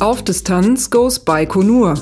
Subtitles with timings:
[0.00, 1.94] Auf Distanz goes Baikonur.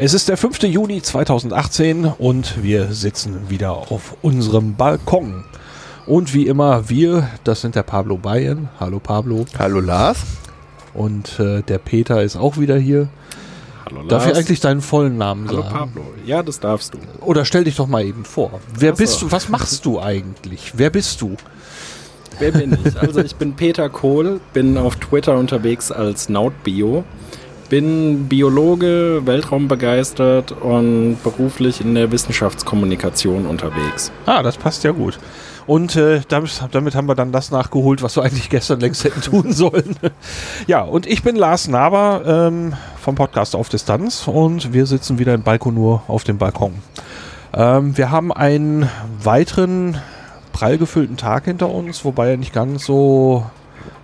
[0.00, 0.62] Es ist der 5.
[0.62, 5.42] Juni 2018 und wir sitzen wieder auf unserem Balkon.
[6.06, 8.68] Und wie immer, wir, das sind der Pablo Bayern.
[8.78, 9.44] Hallo Pablo.
[9.58, 10.18] Hallo Lars.
[10.94, 13.08] Und äh, der Peter ist auch wieder hier.
[13.86, 14.08] Hallo Lars.
[14.08, 15.74] Darf ich eigentlich deinen vollen Namen Hallo sagen?
[15.74, 16.02] Pablo.
[16.24, 16.98] Ja, das darfst du.
[17.22, 18.60] Oder stell dich doch mal eben vor.
[18.72, 19.02] Wer Ach so.
[19.02, 19.32] bist du?
[19.32, 20.74] Was machst du eigentlich?
[20.76, 21.34] Wer bist du?
[22.38, 22.96] Wer bin ich?
[23.02, 27.02] Also ich bin Peter Kohl, bin auf Twitter unterwegs als Nautbio,
[27.68, 34.10] bin Biologe, Weltraumbegeistert und beruflich in der Wissenschaftskommunikation unterwegs.
[34.26, 35.18] Ah, das passt ja gut.
[35.66, 39.20] Und äh, damit, damit haben wir dann das nachgeholt, was wir eigentlich gestern längst hätten
[39.20, 39.96] tun sollen.
[40.66, 45.34] ja, und ich bin Lars Naber ähm, vom Podcast Auf Distanz und wir sitzen wieder
[45.34, 46.72] in Balkonur auf dem Balkon.
[47.52, 48.88] Ähm, wir haben einen
[49.22, 49.98] weiteren
[50.52, 53.44] prall gefüllten Tag hinter uns, wobei er nicht ganz so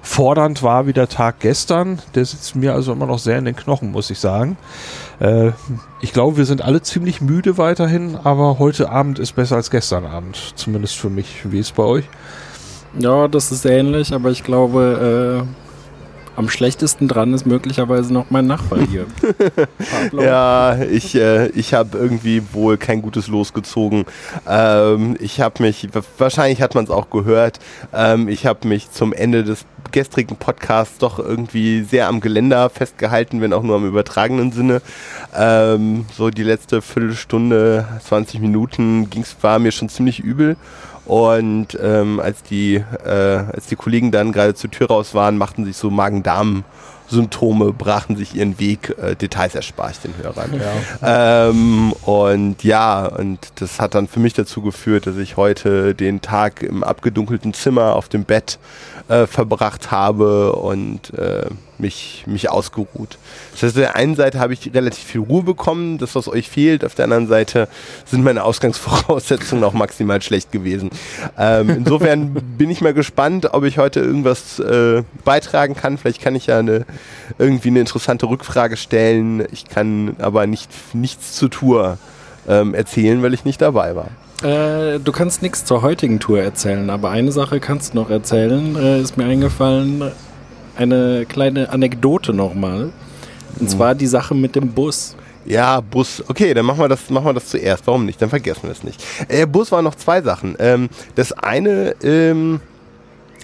[0.04, 1.98] fordernd war wie der Tag gestern.
[2.14, 4.56] Der sitzt mir also immer noch sehr in den Knochen, muss ich sagen.
[5.18, 5.52] Äh,
[6.00, 10.04] ich glaube, wir sind alle ziemlich müde weiterhin, aber heute Abend ist besser als gestern
[10.04, 10.52] Abend.
[10.56, 11.50] Zumindest für mich.
[11.50, 12.04] Wie ist es bei euch?
[12.98, 15.63] Ja, das ist ähnlich, aber ich glaube, äh,
[16.36, 19.06] am schlechtesten dran ist möglicherweise noch mein Nachbar hier.
[20.12, 24.04] Ja, ich, äh, ich habe irgendwie wohl kein gutes Los gezogen.
[24.48, 27.58] Ähm, ich habe mich, wahrscheinlich hat man es auch gehört,
[27.92, 33.40] ähm, ich habe mich zum Ende des gestrigen Podcasts doch irgendwie sehr am Geländer festgehalten,
[33.40, 34.82] wenn auch nur im übertragenen Sinne.
[35.36, 40.56] Ähm, so die letzte Viertelstunde, 20 Minuten ging's, war mir schon ziemlich übel.
[41.06, 45.64] Und ähm, als, die, äh, als die Kollegen dann gerade zur Tür raus waren, machten
[45.64, 48.96] sich so Magen-Darm-Symptome, brachen sich ihren Weg.
[48.98, 50.60] Äh, Details erspare ich den Hörern.
[51.02, 56.22] Ähm, und ja, und das hat dann für mich dazu geführt, dass ich heute den
[56.22, 58.58] Tag im abgedunkelten Zimmer auf dem Bett
[59.08, 61.46] äh, verbracht habe und äh,
[61.78, 63.18] mich, mich ausgeruht.
[63.52, 66.48] Das heißt, auf der einen Seite habe ich relativ viel Ruhe bekommen, das, was euch
[66.48, 66.84] fehlt.
[66.84, 67.68] Auf der anderen Seite
[68.06, 70.90] sind meine Ausgangsvoraussetzungen auch maximal schlecht gewesen.
[71.38, 75.98] Ähm, insofern bin ich mal gespannt, ob ich heute irgendwas äh, beitragen kann.
[75.98, 76.86] Vielleicht kann ich ja eine,
[77.38, 79.44] irgendwie eine interessante Rückfrage stellen.
[79.52, 81.98] Ich kann aber nicht, nichts zur Tour
[82.48, 84.08] ähm, erzählen, weil ich nicht dabei war.
[84.42, 88.76] Äh, du kannst nichts zur heutigen Tour erzählen, aber eine Sache kannst du noch erzählen.
[88.76, 90.10] Äh, ist mir eingefallen,
[90.76, 92.92] eine kleine Anekdote nochmal.
[93.60, 95.16] Und zwar die Sache mit dem Bus.
[95.44, 96.24] Ja, Bus.
[96.26, 97.86] Okay, dann machen wir das, machen wir das zuerst.
[97.86, 98.20] Warum nicht?
[98.20, 99.02] Dann vergessen wir es nicht.
[99.28, 100.56] Äh, Bus waren noch zwei Sachen.
[100.58, 102.60] Ähm, das eine ähm,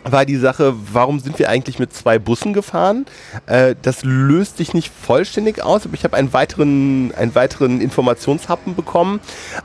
[0.04, 3.06] war die Sache, warum sind wir eigentlich mit zwei Bussen gefahren?
[3.46, 8.74] Äh, das löst sich nicht vollständig aus, aber ich habe einen weiteren, einen weiteren Informationshappen
[8.74, 9.20] bekommen.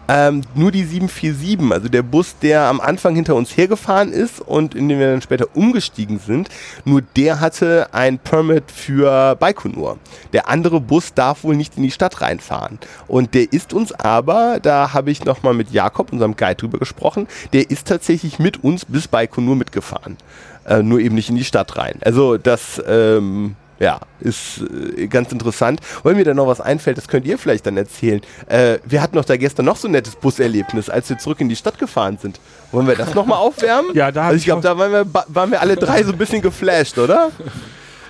[0.07, 4.75] Ähm, nur die 747, also der Bus, der am Anfang hinter uns hergefahren ist und
[4.75, 6.49] in den wir dann später umgestiegen sind,
[6.83, 9.97] nur der hatte ein Permit für Baikonur.
[10.33, 12.79] Der andere Bus darf wohl nicht in die Stadt reinfahren.
[13.07, 17.27] Und der ist uns aber, da habe ich nochmal mit Jakob, unserem Guide, drüber gesprochen,
[17.53, 20.17] der ist tatsächlich mit uns bis Baikonur mitgefahren.
[20.65, 21.99] Äh, nur eben nicht in die Stadt rein.
[22.01, 24.61] Also das, ähm, ja, ist
[24.97, 25.79] äh, ganz interessant.
[26.03, 28.21] Weil mir da noch was einfällt, das könnt ihr vielleicht dann erzählen.
[28.47, 31.49] Äh, wir hatten doch da gestern noch so ein nettes Buserlebnis, als wir zurück in
[31.49, 32.39] die Stadt gefahren sind.
[32.71, 33.91] Wollen wir das nochmal aufwärmen?
[33.95, 36.11] Ja, da hab also ich ich glaube, da waren wir, waren wir alle drei so
[36.11, 37.31] ein bisschen geflasht, oder?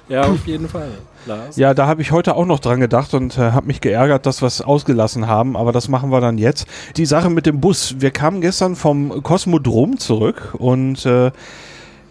[0.07, 0.89] Ja, auf jeden Fall.
[1.25, 1.55] Lars.
[1.55, 4.43] Ja, da habe ich heute auch noch dran gedacht und äh, habe mich geärgert, dass
[4.43, 6.67] wir es ausgelassen haben, aber das machen wir dann jetzt.
[6.95, 7.95] Die Sache mit dem Bus.
[7.97, 11.31] Wir kamen gestern vom Kosmodrom zurück und äh,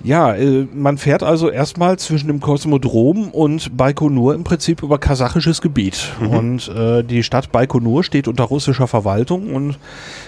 [0.05, 5.63] ja, äh, man fährt also erstmal zwischen dem Kosmodrom und Baikonur im Prinzip über kasachisches
[5.63, 6.13] Gebiet.
[6.21, 9.79] Und äh, die Stadt Baikonur steht unter russischer Verwaltung und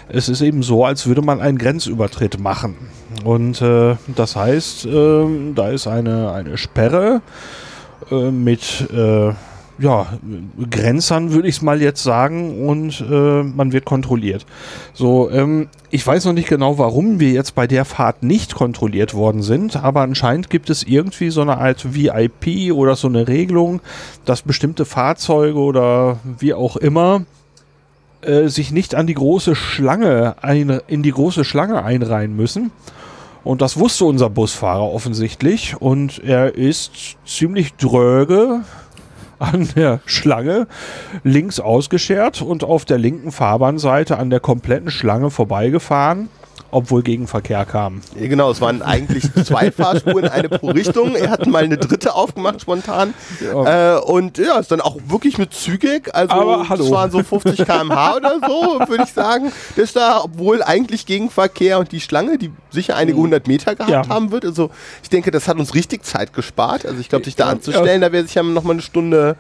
[0.09, 2.77] es ist eben so, als würde man einen Grenzübertritt machen.
[3.23, 7.21] Und äh, das heißt, äh, da ist eine, eine Sperre
[8.11, 9.33] äh, mit äh,
[9.79, 10.07] ja,
[10.71, 14.47] Grenzern, würde ich es mal jetzt sagen, und äh, man wird kontrolliert.
[14.95, 19.15] So, ähm, ich weiß noch nicht genau, warum wir jetzt bei der Fahrt nicht kontrolliert
[19.15, 23.81] worden sind, aber anscheinend gibt es irgendwie so eine Art VIP oder so eine Regelung,
[24.25, 27.25] dass bestimmte Fahrzeuge oder wie auch immer
[28.23, 32.71] äh, sich nicht an die große Schlange ein, in die große Schlange einreihen müssen.
[33.45, 35.81] Und das wusste unser Busfahrer offensichtlich.
[35.81, 38.63] Und er ist ziemlich dröge
[39.39, 40.67] an der Schlange
[41.25, 46.29] links ausgeschert und auf der linken Fahrbahnseite an der kompletten Schlange vorbeigefahren.
[46.71, 48.01] Obwohl Gegenverkehr kam.
[48.21, 51.15] Ja, genau, es waren eigentlich zwei Fahrspuren, eine pro Richtung.
[51.15, 53.15] Er hat mal eine dritte aufgemacht spontan.
[53.41, 53.97] Ja.
[53.97, 56.15] Äh, und ja, ist dann auch wirklich mit zügig.
[56.15, 56.85] Also Aber hallo.
[56.85, 59.53] es waren so 50 km/h oder so, würde ich sagen.
[59.77, 63.91] Das ist da, obwohl eigentlich Gegenverkehr und die Schlange, die sicher einige hundert Meter gehabt
[63.91, 64.09] Ja.
[64.09, 64.45] haben wird.
[64.45, 64.71] Also
[65.03, 66.85] ich denke, das hat uns richtig Zeit gespart.
[66.87, 69.37] Also ich glaube, sich da anzustellen, da wäre sich ja noch mal eine Stunde,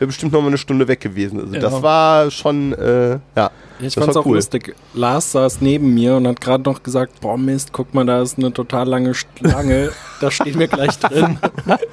[0.00, 1.38] wäre bestimmt noch mal eine Stunde weg gewesen.
[1.40, 1.60] Also Ja.
[1.60, 3.50] das war schon, äh, ja.
[3.82, 4.74] Ich das fand's war auch lustig.
[4.92, 8.36] Lars saß neben mir und hat gerade noch gesagt, boah Mist, guck mal, da ist
[8.38, 11.38] eine total lange Schlange, da stehen wir gleich drin.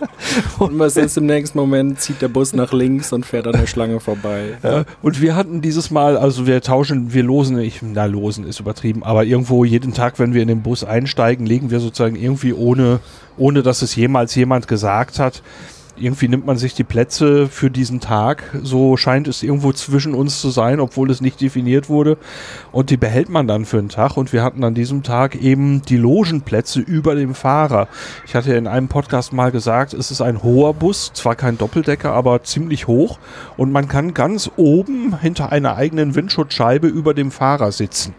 [0.59, 3.67] und was ist im nächsten Moment, zieht der Bus nach links und fährt an der
[3.67, 4.57] Schlange vorbei.
[4.63, 8.59] Äh, Und wir hatten dieses Mal, also wir tauschen, wir losen, ich, na losen ist
[8.59, 12.53] übertrieben, aber irgendwo jeden Tag, wenn wir in den Bus einsteigen, legen wir sozusagen irgendwie
[12.53, 12.99] ohne,
[13.37, 15.41] ohne dass es jemals jemand gesagt hat,
[15.99, 18.43] irgendwie nimmt man sich die Plätze für diesen Tag.
[18.61, 22.17] So scheint es irgendwo zwischen uns zu sein, obwohl es nicht definiert wurde.
[22.71, 24.17] Und die behält man dann für einen Tag.
[24.17, 27.87] Und wir hatten an diesem Tag eben die Logenplätze über dem Fahrer.
[28.25, 32.13] Ich hatte in einem Podcast mal gesagt, es ist ein hoher Bus, zwar kein Doppeldecker,
[32.13, 33.19] aber ziemlich hoch.
[33.57, 38.13] Und man kann ganz oben hinter einer eigenen Windschutzscheibe über dem Fahrer sitzen.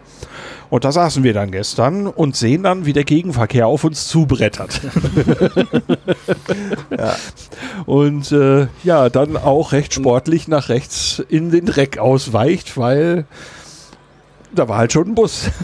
[0.69, 4.81] Und da saßen wir dann gestern und sehen dann, wie der Gegenverkehr auf uns zubrettert.
[7.87, 13.25] Und äh, ja, dann auch recht sportlich nach rechts in den Dreck ausweicht, weil
[14.53, 15.49] da war halt schon ein Bus.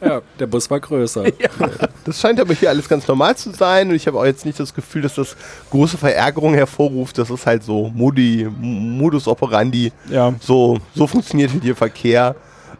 [0.00, 1.24] Ja, der Bus war größer.
[2.04, 4.60] Das scheint aber hier alles ganz normal zu sein und ich habe auch jetzt nicht
[4.60, 5.36] das Gefühl, dass das
[5.70, 7.18] große Verärgerung hervorruft.
[7.18, 9.90] Das ist halt so Modi, Modus operandi.
[10.08, 10.32] Ja.
[10.40, 12.36] So, so funktioniert hier Verkehr.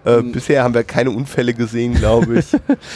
[0.07, 2.47] Äh, bisher haben wir keine Unfälle gesehen, glaube ich.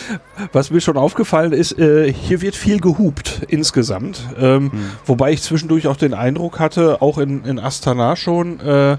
[0.52, 4.22] Was mir schon aufgefallen ist, äh, hier wird viel gehupt insgesamt.
[4.38, 4.70] Ähm,
[5.04, 8.96] Wobei ich zwischendurch auch den Eindruck hatte, auch in, in Astana schon, äh,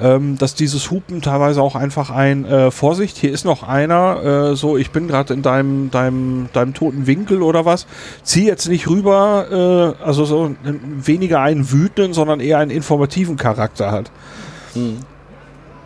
[0.00, 4.56] ähm, dass dieses Hupen teilweise auch einfach ein äh, Vorsicht, hier ist noch einer, äh,
[4.56, 7.86] so ich bin gerade in deinem, deinem, deinem toten Winkel oder was,
[8.22, 13.92] zieh jetzt nicht rüber, äh, also so weniger einen wütenden, sondern eher einen informativen Charakter
[13.92, 14.10] hat.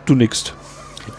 [0.05, 0.53] Du nickst.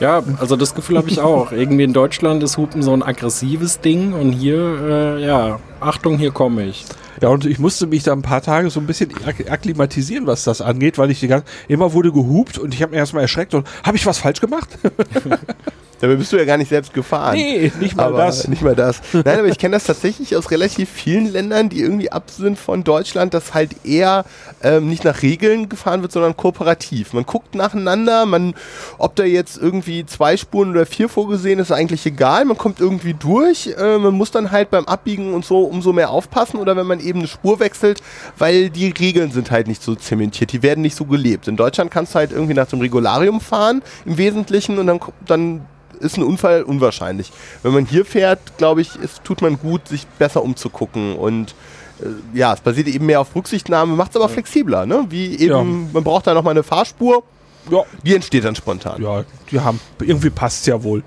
[0.01, 1.53] Ja, also das Gefühl habe ich auch.
[1.53, 6.33] Irgendwie in Deutschland ist Hupen so ein aggressives Ding und hier, äh, ja, Achtung, hier
[6.33, 6.85] komme ich.
[7.23, 10.45] Ja, und ich musste mich da ein paar Tage so ein bisschen ak akklimatisieren, was
[10.45, 13.55] das angeht, weil ich die ganze, immer wurde gehupt und ich habe mir erstmal erschreckt
[13.55, 14.69] und habe ich was falsch gemacht?
[16.01, 17.35] Dabei bist du ja gar nicht selbst gefahren.
[17.35, 18.49] nee, nicht mal aber das.
[18.49, 19.01] Nicht mal das.
[19.13, 22.85] Nein, aber ich kenne das tatsächlich aus relativ vielen Ländern, die irgendwie ab sind von
[22.85, 24.25] Deutschland, dass halt eher
[24.63, 27.13] ähm, nicht nach Regeln gefahren wird, sondern kooperativ.
[27.13, 28.55] Man guckt nacheinander, man,
[28.99, 32.45] ob da jetzt irgendwie zwei Spuren oder vier vorgesehen ist, ist eigentlich egal.
[32.45, 33.75] Man kommt irgendwie durch.
[33.77, 37.01] Äh, man muss dann halt beim Abbiegen und so umso mehr aufpassen oder wenn man
[37.01, 38.03] eben eine Spur wechselt,
[38.39, 40.53] weil die Regeln sind halt nicht so zementiert.
[40.53, 41.49] Die werden nicht so gelebt.
[41.49, 45.61] In Deutschland kannst du halt irgendwie nach dem Regularium fahren im Wesentlichen und dann, dann
[46.01, 47.33] ist ein Unfall unwahrscheinlich.
[47.63, 51.55] Wenn man hier fährt, glaube ich, es tut man gut, sich besser umzugucken und
[52.01, 55.07] äh, ja, es basiert eben mehr auf Rücksichtnahme, macht es aber flexibler, ne?
[55.11, 55.63] Wie eben, Ja.
[55.93, 57.23] man braucht da nochmal eine Fahrspur,
[57.71, 59.03] Ja, die entsteht dann spontan.
[59.03, 61.03] ja, die haben, irgendwie passt ja wohl.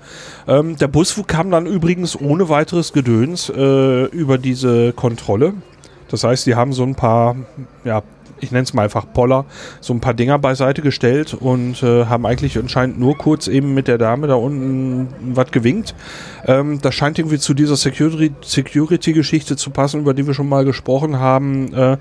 [0.48, 5.54] Ähm, der Bus kam dann übrigens ohne weiteres Gedöns äh, über diese Kontrolle.
[6.08, 7.36] Das heißt, die haben so ein paar,
[7.84, 8.02] ja,
[8.40, 9.44] ich nenne es mal einfach Poller,
[9.80, 13.88] so ein paar Dinger beiseite gestellt und äh, haben eigentlich anscheinend nur kurz eben mit
[13.88, 15.94] der Dame da unten was gewinkt.
[16.46, 20.64] Ähm, das scheint irgendwie zu dieser Security- Security-Geschichte zu passen, über die wir schon mal
[20.64, 21.72] gesprochen haben.
[21.74, 21.96] Äh,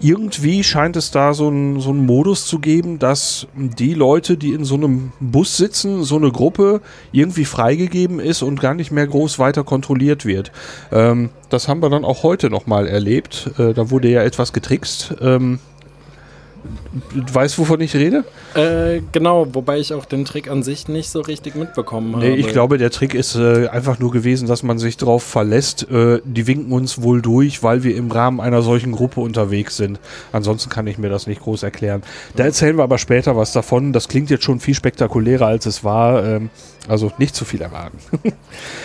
[0.00, 4.64] irgendwie scheint es da so einen so Modus zu geben, dass die Leute, die in
[4.64, 6.80] so einem Bus sitzen, so eine Gruppe
[7.12, 10.52] irgendwie freigegeben ist und gar nicht mehr groß weiter kontrolliert wird.
[10.92, 13.50] Ähm, das haben wir dann auch heute nochmal erlebt.
[13.58, 15.14] Äh, da wurde ja etwas getrickst.
[15.20, 15.60] Ähm,
[17.32, 18.24] weißt, wovon ich rede?
[18.54, 22.26] Äh, genau, wobei ich auch den Trick an sich nicht so richtig mitbekommen habe.
[22.26, 25.90] Nee, ich glaube, der Trick ist äh, einfach nur gewesen, dass man sich darauf verlässt,
[25.90, 30.00] äh, die winken uns wohl durch, weil wir im Rahmen einer solchen Gruppe unterwegs sind.
[30.32, 32.02] Ansonsten kann ich mir das nicht groß erklären.
[32.36, 33.92] Da erzählen wir aber später was davon.
[33.92, 36.24] Das klingt jetzt schon viel spektakulärer, als es war.
[36.24, 36.50] Ähm,
[36.88, 37.98] also nicht zu viel erwarten.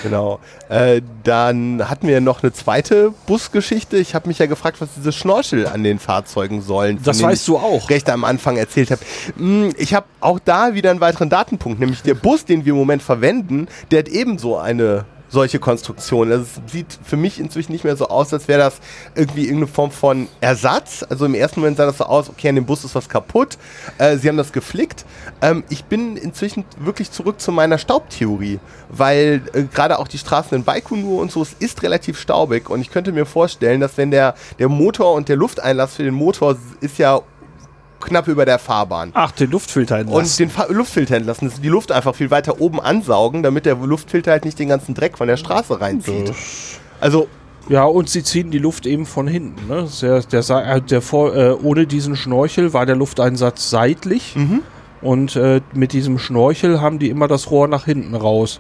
[0.04, 0.40] Genau.
[0.70, 3.98] Äh, dann hatten wir noch eine zweite Busgeschichte.
[3.98, 7.00] Ich habe mich ja gefragt, was diese Schnorchel an den Fahrzeugen sollen.
[7.04, 7.90] Das weißt du auch.
[7.90, 9.02] recht am Anfang erzählt habe.
[9.36, 12.80] Mm, Ich habe auch da wieder einen weiteren Datenpunkt, nämlich der Bus, den wir im
[12.80, 16.32] Moment verwenden, der hat ebenso eine solche Konstruktion.
[16.32, 18.80] Also es sieht für mich inzwischen nicht mehr so aus, als wäre das
[19.16, 21.06] irgendwie irgendeine Form von Ersatz.
[21.10, 23.58] Also im ersten Moment sah das so aus, okay, an dem Bus ist was kaputt.
[23.98, 25.06] Äh, sie haben das geflickt.
[25.42, 28.60] Ähm, ich bin inzwischen wirklich zurück zu meiner Staubtheorie,
[28.90, 32.82] weil äh, gerade auch die Straßen in Baikonur und so, es ist relativ staubig und
[32.82, 36.58] ich könnte mir vorstellen, dass wenn der, der Motor und der Lufteinlass für den Motor
[36.82, 37.22] ist ja
[38.02, 39.12] knapp über der Fahrbahn.
[39.14, 40.38] Ach, den Luftfilter Und entlassen.
[40.38, 44.32] den Fa Luftfilter entlassen, dass die Luft einfach viel weiter oben ansaugen, damit der Luftfilter
[44.32, 46.34] halt nicht den ganzen Dreck von der Straße reinzieht.
[47.00, 47.28] Also,
[47.70, 49.68] Ja, und sie ziehen die Luft eben von hinten.
[49.68, 49.88] Ne?
[50.02, 54.36] Der, der, äh, der vor, äh, ohne diesen Schnorchel war der Lufteinsatz seitlich.
[55.02, 58.60] Und äh, mit diesem Schnorchel haben die immer das Rohr nach hinten raus.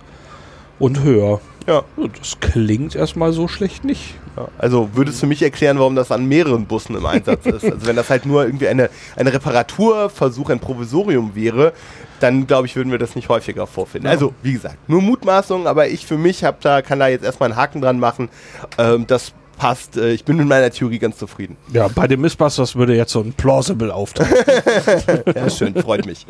[0.79, 1.41] Und höher.
[1.67, 1.83] ja.
[2.19, 4.15] Das klingt erstmal so schlecht nicht.
[4.37, 7.65] Ja, Also würde es für mich erklären, warum das an mehreren Bussen im Einsatz ist.
[7.65, 11.73] Also wenn das halt nur irgendwie eine, eine Reparaturversuch, ein Provisorium wäre,
[12.19, 14.07] dann glaube ich, würden wir das nicht häufiger vorfinden.
[14.07, 17.51] Also wie gesagt, nur Mutmaßungen, aber ich für mich hab da, kann da jetzt erstmal
[17.51, 18.29] einen Haken dran machen.
[18.77, 19.97] Ähm, das passt.
[19.97, 21.57] Äh, ich bin mit meiner Theorie ganz zufrieden.
[21.71, 24.31] Ja, bei den Missbusters würde jetzt so ein Plausible auftauchen.
[25.35, 26.25] Ja, schön, freut mich.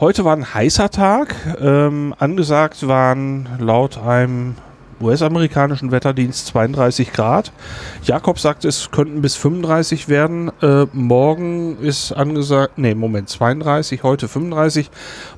[0.00, 1.34] Heute war ein heißer Tag.
[1.60, 4.54] Ähm, angesagt waren laut einem
[5.00, 7.52] US-amerikanischen Wetterdienst 32 Grad.
[8.02, 10.50] Jakob sagt, es könnten bis 35 werden.
[10.62, 14.90] Äh, morgen ist angesagt, nee, Moment, 32, heute 35.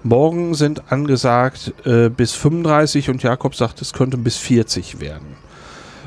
[0.02, 5.37] Morgen sind angesagt äh, bis 35 und Jakob sagt, es könnte bis 40 werden.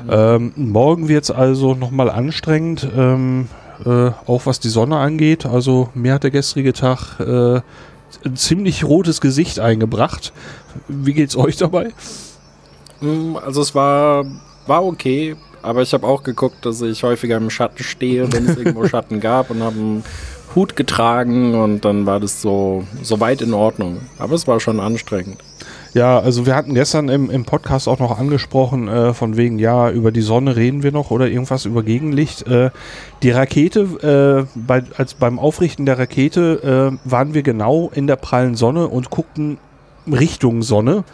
[0.08, 3.48] Ähm, morgen wird es also nochmal anstrengend, ähm,
[3.84, 5.46] äh, auch was die Sonne angeht.
[5.46, 7.60] Also mir hat der gestrige Tag äh,
[8.24, 10.32] ein ziemlich rotes Gesicht eingebracht.
[10.88, 11.92] Wie geht's euch dabei?
[13.04, 14.24] Mm, Also es war,
[14.66, 18.56] war okay, aber ich habe auch geguckt, dass ich häufiger im Schatten stehe, wenn es
[18.56, 20.04] irgendwo Schatten gab und habe einen
[20.54, 23.98] Hut getragen und dann war das so, so weit in Ordnung.
[24.18, 25.38] Aber es war schon anstrengend.
[25.94, 29.90] Ja, also wir hatten gestern im, im Podcast auch noch angesprochen, äh, von wegen, ja,
[29.90, 32.46] über die Sonne reden wir noch oder irgendwas über Gegenlicht.
[32.48, 32.70] Äh,
[33.22, 38.16] die Rakete, äh, bei, als beim Aufrichten der Rakete äh, waren wir genau in der
[38.16, 39.58] prallen Sonne und guckten
[40.10, 41.04] Richtung Sonne.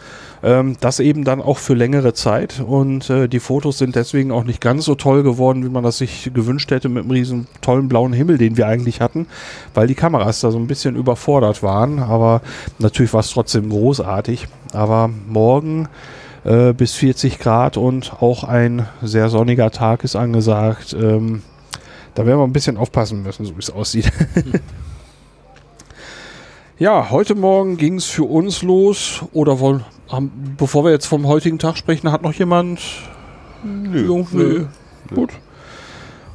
[0.43, 4.45] Ähm, das eben dann auch für längere Zeit und äh, die Fotos sind deswegen auch
[4.45, 7.89] nicht ganz so toll geworden, wie man das sich gewünscht hätte mit einem riesen tollen
[7.89, 9.27] blauen Himmel, den wir eigentlich hatten,
[9.75, 12.41] weil die Kameras da so ein bisschen überfordert waren, aber
[12.79, 14.47] natürlich war es trotzdem großartig.
[14.73, 15.89] Aber morgen
[16.45, 20.97] äh, bis 40 Grad und auch ein sehr sonniger Tag ist angesagt.
[20.99, 21.43] Ähm,
[22.15, 24.11] da werden wir ein bisschen aufpassen müssen, so wie es aussieht.
[26.81, 29.23] ja, heute Morgen ging es für uns los.
[29.33, 32.81] Oder wollen, haben, bevor wir jetzt vom heutigen Tag sprechen, hat noch jemand?
[33.63, 34.07] Nö.
[34.07, 34.67] Jo, nö.
[35.15, 35.31] Gut.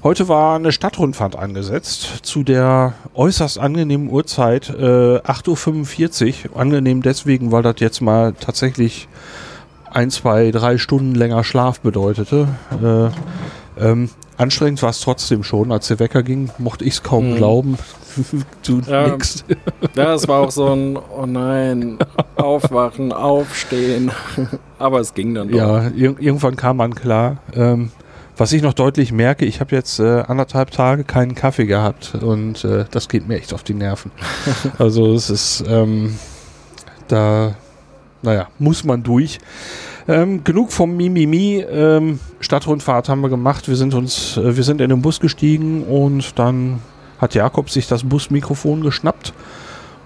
[0.03, 6.59] Heute war eine Stadtrundfahrt angesetzt zu der äußerst angenehmen Uhrzeit äh, 8.45 Uhr.
[6.59, 9.07] Angenehm deswegen, weil das jetzt mal tatsächlich
[9.89, 12.47] ein, zwei, drei Stunden länger Schlaf bedeutete.
[12.83, 15.71] Äh, ähm, anstrengend war es trotzdem schon.
[15.71, 17.35] Als der Wecker ging, mochte ich es kaum Mhm.
[17.37, 17.77] glauben.
[18.65, 19.07] du Ja.
[19.07, 19.43] nix.
[19.95, 21.97] Ja, es war auch so ein, oh nein,
[22.35, 24.11] aufwachen, aufstehen.
[24.79, 25.57] Aber es ging dann doch.
[25.57, 27.37] Ja, ir irgendwann kam man klar.
[27.53, 27.91] Ähm,
[28.37, 32.65] was ich noch deutlich merke, ich habe jetzt äh, anderthalb Tage keinen Kaffee gehabt und
[32.65, 34.11] äh, das geht mir echt auf die Nerven.
[34.77, 36.15] also es ist, ähm,
[37.07, 37.55] da,
[38.21, 39.39] naja, muss man durch.
[40.07, 41.65] Ähm, genug vom Mimimi.
[41.67, 43.67] Ähm, Stadtrundfahrt haben wir gemacht.
[43.67, 46.81] Wir sind uns, äh, wir sind in den Bus gestiegen und dann
[47.19, 49.33] hat Jakob sich das Busmikrofon geschnappt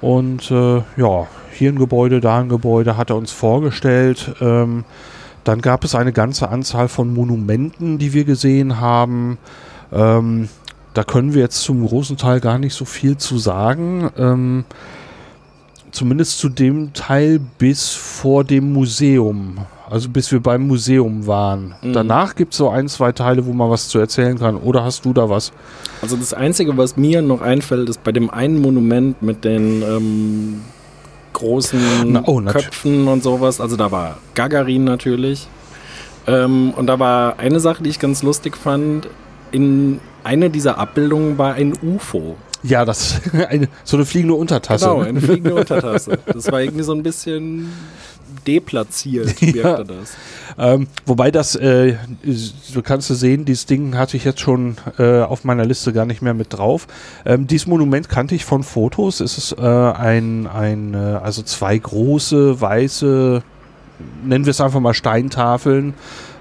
[0.02, 4.34] und äh, ja, hier ein Gebäude, da ein Gebäude, hat er uns vorgestellt.
[4.40, 4.86] Ähm,
[5.44, 9.38] dann gab es eine ganze Anzahl von Monumenten, die wir gesehen haben.
[9.92, 10.48] Ähm,
[10.94, 14.10] da können wir jetzt zum großen Teil gar nicht so viel zu sagen.
[14.18, 14.66] Ähm,
[15.92, 19.58] zumindest zu dem Teil bis vor dem Museum.
[19.90, 21.74] Also bis wir beim Museum waren.
[21.82, 21.94] Mhm.
[21.94, 24.58] Danach gibt es so ein, zwei Teile, wo man was zu erzählen kann.
[24.58, 25.52] Oder hast du da was?
[26.02, 30.62] Also das Einzige, was mir noch einfällt, ist bei dem einen Monument mit den ähm,
[31.34, 33.60] großen Na, oh, Köpfen und sowas.
[33.60, 35.48] Also da war Gagarin natürlich.
[36.28, 39.08] Ähm, und da war eine Sache, die ich ganz lustig fand.
[39.52, 42.36] In einer dieser Abbildungen war ein UFO.
[42.62, 44.86] Ja, das eine, so eine fliegende Untertasse.
[44.86, 45.08] Genau, ne?
[45.08, 46.20] eine fliegende Untertasse.
[46.28, 47.72] Das war irgendwie so ein bisschen
[48.46, 50.16] deplatziert, wirkte das.
[50.58, 51.96] Ähm, wobei das, äh,
[52.74, 56.06] du kannst du sehen, dieses Ding hatte ich jetzt schon äh, auf meiner Liste gar
[56.06, 56.88] nicht mehr mit drauf.
[57.26, 59.20] Ähm, dieses Monument kannte ich von Fotos.
[59.20, 63.42] Es ist äh, ein, ein äh, also zwei große, weiße,
[64.24, 65.94] nennen wir es einfach mal Steintafeln.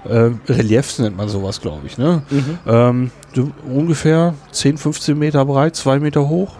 [0.05, 1.97] Äh, Reliefs nennt man sowas, glaube ich.
[1.97, 2.21] Ne?
[2.65, 6.55] Ähm, du, ungefähr 10, 15 Meter breit, 2 Meter hoch.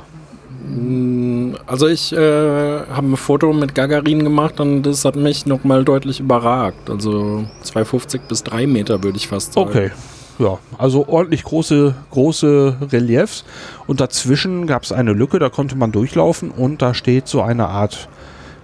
[1.66, 6.20] Also ich äh, habe ein Foto mit Gagarin gemacht und das hat mich nochmal deutlich
[6.20, 6.90] überragt.
[6.90, 9.70] Also 250 bis 3 Meter würde ich fast sagen.
[9.70, 9.92] Okay.
[10.40, 13.44] Ja, also ordentlich große, große Reliefs.
[13.88, 17.68] Und dazwischen gab es eine Lücke, da konnte man durchlaufen und da steht so eine
[17.68, 18.08] Art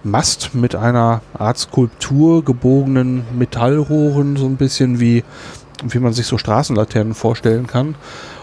[0.02, 5.22] Mast mit einer Art Skulptur, gebogenen Metallrohren, so ein bisschen wie,
[5.86, 7.96] wie man sich so Straßenlaternen vorstellen kann.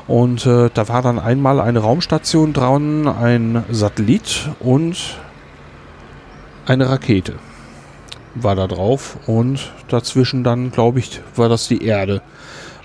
[0.08, 5.18] Und äh, da war dann einmal eine Raumstation dran, ein Satellit und
[6.66, 7.36] eine Rakete
[8.36, 12.22] war da drauf und dazwischen dann, glaube ich, war das die Erde.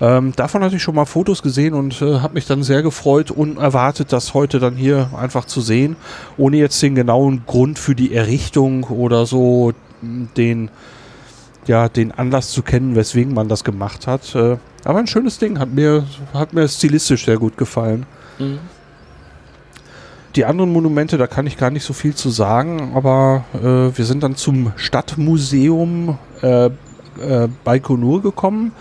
[0.01, 3.31] Ähm, davon hatte ich schon mal Fotos gesehen und äh, habe mich dann sehr gefreut
[3.31, 5.97] und erwartet, das heute dann hier einfach zu sehen,
[6.37, 10.69] ohne jetzt den genauen Grund für die Errichtung oder so den,
[11.67, 14.33] ja, den Anlass zu kennen, weswegen man das gemacht hat.
[14.35, 18.05] Äh, aber ein schönes Ding, hat mir, hat mir stilistisch sehr gut gefallen.
[18.37, 18.59] Mhm.
[20.35, 24.05] Die anderen Monumente, da kann ich gar nicht so viel zu sagen, aber äh, wir
[24.05, 26.71] sind dann zum Stadtmuseum äh, äh,
[27.63, 28.71] Baikonur gekommen.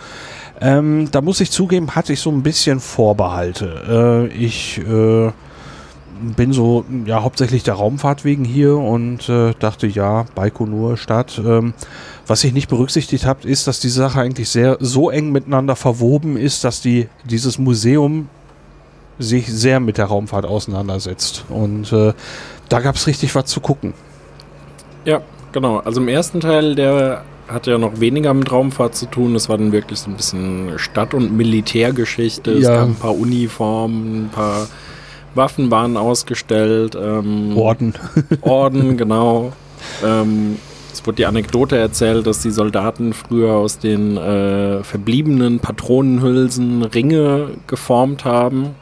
[0.60, 4.28] Ähm, da muss ich zugeben, hatte ich so ein bisschen Vorbehalte.
[4.30, 5.32] Äh, ich äh,
[6.36, 11.40] bin so ja hauptsächlich der Raumfahrt wegen hier und äh, dachte ja Baikonur Stadt.
[11.44, 11.74] Ähm,
[12.26, 16.36] was ich nicht berücksichtigt habe, ist, dass die Sache eigentlich sehr so eng miteinander verwoben
[16.36, 18.28] ist, dass die dieses Museum
[19.18, 22.12] sich sehr mit der Raumfahrt auseinandersetzt und äh,
[22.68, 23.94] da gab es richtig was zu gucken.
[25.04, 25.22] Ja,
[25.52, 25.78] genau.
[25.78, 29.34] Also im ersten Teil der hat ja noch weniger mit Raumfahrt zu tun.
[29.34, 32.52] Das war dann wirklich so ein bisschen Stadt- und Militärgeschichte.
[32.52, 32.58] Ja.
[32.58, 34.68] Es gab ein paar Uniformen, ein paar
[35.34, 36.96] Waffen waren ausgestellt.
[37.00, 37.94] Ähm, Orden.
[38.40, 39.52] Orden, genau.
[40.04, 40.56] Ähm,
[40.92, 47.50] es wurde die Anekdote erzählt, dass die Soldaten früher aus den äh, verbliebenen Patronenhülsen Ringe
[47.66, 48.74] geformt haben.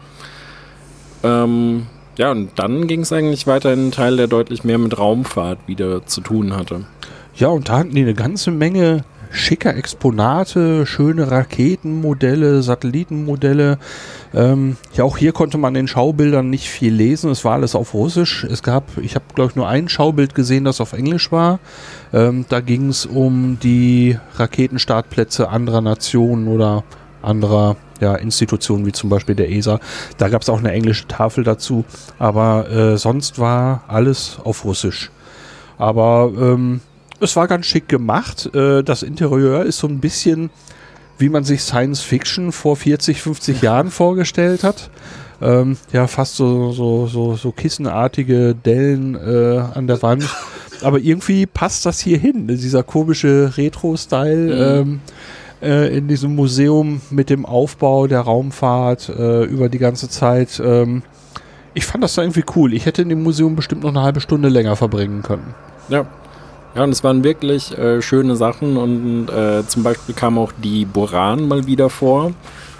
[1.22, 1.86] Ähm,
[2.16, 5.58] ja, und dann ging es eigentlich weiter in einen Teil, der deutlich mehr mit Raumfahrt
[5.66, 6.86] wieder zu tun hatte.
[7.34, 9.04] Ja, und da hatten die eine ganze Menge
[9.36, 13.78] schicker Exponate, schöne Raketenmodelle, Satellitenmodelle.
[14.34, 17.30] Ähm, ja, auch hier konnte man in den Schaubildern nicht viel lesen.
[17.30, 18.44] Es war alles auf Russisch.
[18.44, 21.60] Es gab, ich habe glaube ich nur ein Schaubild gesehen, das auf Englisch war.
[22.12, 26.84] Ähm, da ging es um die Raketenstartplätze anderer Nationen oder
[27.22, 29.80] anderer ja, Institutionen wie zum Beispiel der ESA.
[30.18, 31.84] Da gab es auch eine englische Tafel dazu.
[32.18, 35.10] Aber äh, sonst war alles auf Russisch.
[35.78, 36.80] Aber ähm,
[37.20, 38.54] es war ganz schick gemacht.
[38.54, 40.50] Äh, das Interieur ist so ein bisschen,
[41.18, 44.90] wie man sich Science Fiction vor 40, 50 Jahren vorgestellt hat.
[45.40, 50.28] Ähm, ja, fast so, so, so, so kissenartige Dellen äh, an der Wand.
[50.82, 54.82] Aber irgendwie passt das hier hin, dieser komische Retro-Style.
[54.84, 54.90] Mhm.
[54.90, 55.00] Ähm,
[55.62, 60.60] äh, in diesem Museum mit dem Aufbau der Raumfahrt äh, über die ganze Zeit.
[60.62, 61.02] Ähm,
[61.74, 62.72] ich fand das da irgendwie cool.
[62.74, 65.54] Ich hätte in dem Museum bestimmt noch eine halbe Stunde länger verbringen können.
[65.88, 66.06] Ja,
[66.76, 70.84] ja, und es waren wirklich äh, schöne Sachen und äh, zum Beispiel kam auch die
[70.84, 72.32] Boran mal wieder vor.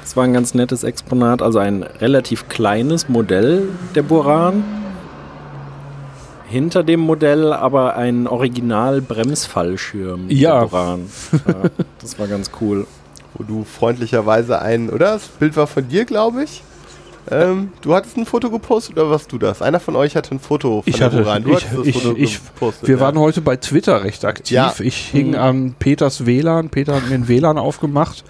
[0.02, 4.62] Das war ein ganz nettes Exponat, also ein relativ kleines Modell der Boran.
[6.46, 10.60] Hinter dem Modell aber ein Original-Bremsfallschirm ja.
[10.60, 11.00] der Boran.
[11.46, 11.70] Ja,
[12.02, 12.86] das war ganz cool.
[13.32, 15.14] Wo du freundlicherweise ein, oder?
[15.14, 16.62] Das Bild war von dir, glaube ich.
[17.30, 19.62] Ähm, du hattest ein Foto gepostet oder warst du das?
[19.62, 21.44] Einer von euch hatte ein Foto von ich hatte, Buran.
[21.44, 22.88] Du ich, ich, Foto ich, gepostet.
[22.88, 23.00] Wir ja.
[23.00, 24.54] waren heute bei Twitter recht aktiv.
[24.54, 24.74] Ja.
[24.78, 25.34] Ich hing mhm.
[25.34, 26.68] an Peters WLAN.
[26.68, 28.24] Peter hat mir ein WLAN aufgemacht.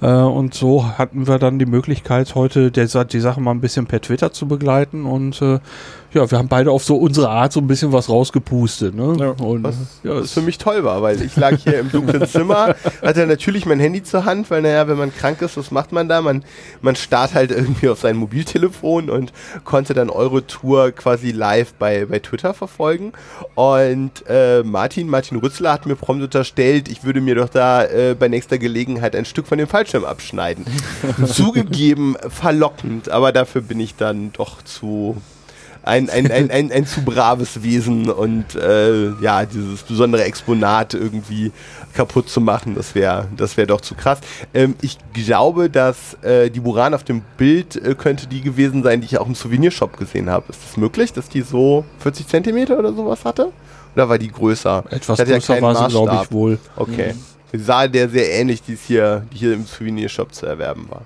[0.00, 3.86] Äh, und so hatten wir dann die Möglichkeit, heute der, die Sache mal ein bisschen
[3.86, 5.04] per Twitter zu begleiten.
[5.04, 5.60] Und äh,
[6.12, 8.94] ja, wir haben beide auf so unsere Art so ein bisschen was rausgepustet.
[8.94, 9.14] Ne?
[9.18, 12.26] Ja, und, was, ja, was für mich toll war, weil ich lag hier im dunklen
[12.28, 15.92] Zimmer, hatte natürlich mein Handy zur Hand, weil naja, wenn man krank ist, was macht
[15.92, 16.20] man da?
[16.20, 16.44] Man,
[16.82, 19.32] man starrt halt irgendwie auf sein Mobiltelefon und
[19.64, 23.12] konnte dann eure Tour quasi live bei, bei Twitter verfolgen.
[23.54, 28.16] Und äh, Martin, Martin Rützler hat mir prompt unterstellt, ich würde mir doch da äh,
[28.18, 30.64] bei nächster Gelegenheit ein Stück von dem Fallschirm abschneiden.
[31.26, 35.16] Zugegeben verlockend, aber dafür bin ich dann doch zu
[35.90, 41.50] ein, ein, ein, ein, ein zu braves Wesen und äh, ja, dieses besondere Exponat irgendwie
[41.94, 44.20] kaputt zu machen, das wäre das wär doch zu krass.
[44.54, 49.00] Ähm, ich glaube, dass äh, die Buran auf dem Bild äh, könnte die gewesen sein,
[49.00, 50.46] die ich auch im Souvenirshop gesehen habe.
[50.50, 53.50] Ist das möglich, dass die so 40 Zentimeter oder sowas hatte?
[53.96, 54.84] Oder war die größer?
[54.90, 56.58] Etwas größer ja war sie, glaube ich, wohl.
[56.76, 57.14] Okay.
[57.14, 57.24] Mhm.
[57.52, 61.02] Sie sah der sehr ähnlich, die hier, die hier im Souvenirshop zu erwerben war.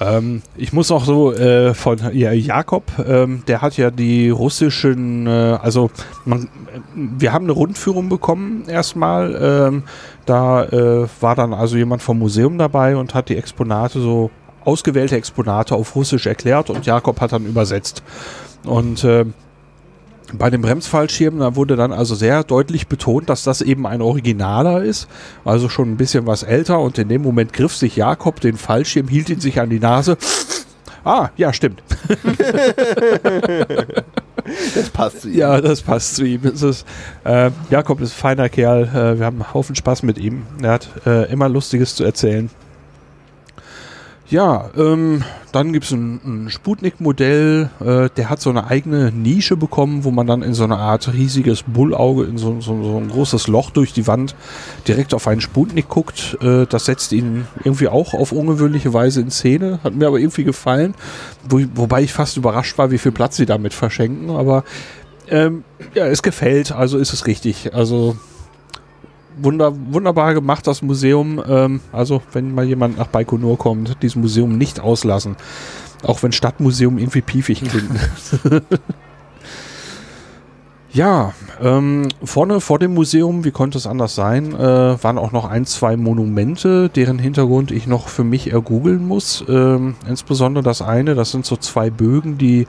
[0.00, 5.26] Ähm, ich muss auch so äh, von ja, Jakob, ähm, der hat ja die russischen,
[5.26, 5.90] äh, also
[6.24, 6.48] man,
[6.94, 9.34] wir haben eine Rundführung bekommen erstmal.
[9.40, 9.82] Ähm,
[10.26, 14.30] da äh, war dann also jemand vom Museum dabei und hat die Exponate so
[14.64, 18.02] ausgewählte Exponate auf Russisch erklärt und Jakob hat dann übersetzt.
[18.64, 19.26] Und äh,
[20.38, 24.82] bei dem Bremsfallschirm, da wurde dann also sehr deutlich betont, dass das eben ein Originaler
[24.82, 25.08] ist,
[25.44, 29.08] also schon ein bisschen was älter und in dem Moment griff sich Jakob den Fallschirm,
[29.08, 30.16] hielt ihn sich an die Nase.
[31.04, 31.82] Ah, ja, stimmt.
[34.74, 35.38] Das passt zu ihm.
[35.38, 36.42] Ja, das passt zu ihm.
[36.44, 36.86] Es ist,
[37.24, 38.82] äh, Jakob ist ein feiner Kerl.
[38.82, 40.42] Äh, wir haben einen Haufen Spaß mit ihm.
[40.62, 42.50] Er hat äh, immer Lustiges zu erzählen.
[44.30, 49.54] Ja, ähm, dann gibt es ein, ein Sputnik-Modell, äh, der hat so eine eigene Nische
[49.56, 53.08] bekommen, wo man dann in so eine Art riesiges Bullauge, in so, so, so ein
[53.08, 54.34] großes Loch durch die Wand
[54.88, 56.38] direkt auf einen Sputnik guckt.
[56.40, 60.44] Äh, das setzt ihn irgendwie auch auf ungewöhnliche Weise in Szene, hat mir aber irgendwie
[60.44, 60.94] gefallen,
[61.46, 64.64] wo, wobei ich fast überrascht war, wie viel Platz sie damit verschenken, aber
[65.28, 67.74] ähm, ja, es gefällt, also ist es richtig.
[67.74, 68.16] Also
[69.36, 71.42] wunder, wunderbar gemacht, das Museum.
[71.46, 75.36] Ähm, also, wenn mal jemand nach Baikonur kommt, dieses Museum nicht auslassen.
[76.02, 78.62] Auch wenn Stadtmuseum irgendwie piefig klingt.
[80.92, 85.46] ja, ähm, vorne vor dem Museum, wie konnte es anders sein, äh, waren auch noch
[85.46, 89.44] ein, zwei Monumente, deren Hintergrund ich noch für mich ergoogeln muss.
[89.48, 92.66] Ähm, insbesondere das eine, das sind so zwei Bögen, die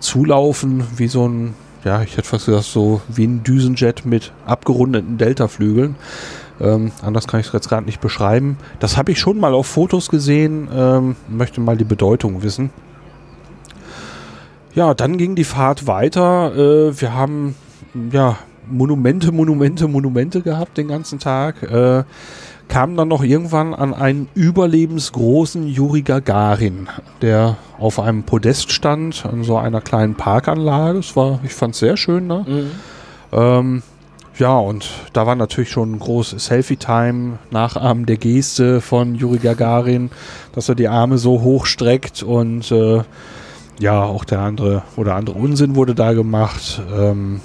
[0.00, 5.18] zulaufen wie so ein ja, ich hätte fast gesagt, so wie ein Düsenjet mit abgerundeten
[5.18, 5.96] Deltaflügeln.
[6.60, 8.58] Ähm, anders kann ich es jetzt gerade nicht beschreiben.
[8.78, 12.70] Das habe ich schon mal auf Fotos gesehen, ähm, möchte mal die Bedeutung wissen.
[14.74, 16.54] Ja, dann ging die Fahrt weiter.
[16.54, 17.54] Äh, wir haben
[18.12, 21.62] ja Monumente, Monumente, Monumente gehabt den ganzen Tag.
[21.62, 22.04] Äh,
[22.68, 26.88] kam dann noch irgendwann an einen überlebensgroßen Juri Gagarin,
[27.22, 30.98] der auf einem Podest stand, an so einer kleinen Parkanlage.
[30.98, 32.26] Das war, ich fand es sehr schön.
[32.26, 32.44] Ne?
[32.46, 32.70] Mhm.
[33.32, 33.82] Ähm,
[34.38, 40.10] ja, und da war natürlich schon ein großes Selfie-Time, Nachahmen der Geste von Juri Gagarin,
[40.52, 43.02] dass er die Arme so hoch streckt und äh,
[43.78, 46.82] ja, auch der andere oder andere Unsinn wurde da gemacht.
[46.92, 47.40] Ähm,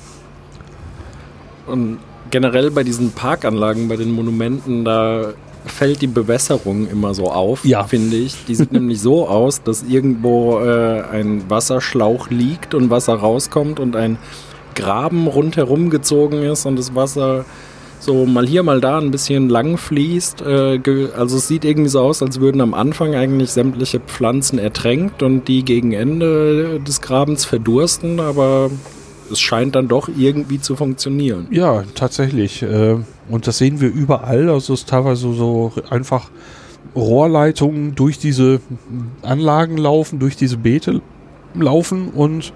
[1.68, 2.00] und
[2.32, 5.34] generell bei diesen Parkanlagen, bei den Monumenten, da
[5.66, 7.84] fällt die Bewässerung immer so auf, ja.
[7.84, 8.46] finde ich.
[8.46, 13.96] Die sieht nämlich so aus, dass irgendwo äh, ein Wasserschlauch liegt und Wasser rauskommt und
[13.96, 14.18] ein
[14.76, 17.46] Graben rundherum gezogen ist und das Wasser
[18.00, 20.42] so mal hier, mal da ein bisschen lang fließt.
[20.42, 20.80] Äh,
[21.18, 25.48] also es sieht irgendwie so aus, als würden am Anfang eigentlich sämtliche Pflanzen ertränkt und
[25.48, 28.72] die gegen Ende des Grabens verdursten, aber
[29.32, 31.48] es scheint dann doch irgendwie zu funktionieren.
[31.52, 32.62] Ja, tatsächlich.
[32.62, 32.98] Äh,
[33.30, 34.50] und das sehen wir überall.
[34.50, 36.30] Also es ist teilweise so einfach
[36.96, 38.62] Rohrleitungen durch diese
[39.22, 41.02] Anlagen laufen, durch diese Beete
[41.54, 42.54] laufen und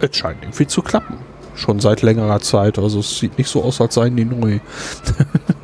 [0.00, 1.16] es scheint irgendwie zu klappen.
[1.54, 2.78] Schon seit längerer Zeit.
[2.78, 4.60] Also es sieht nicht so aus, als seien die neu.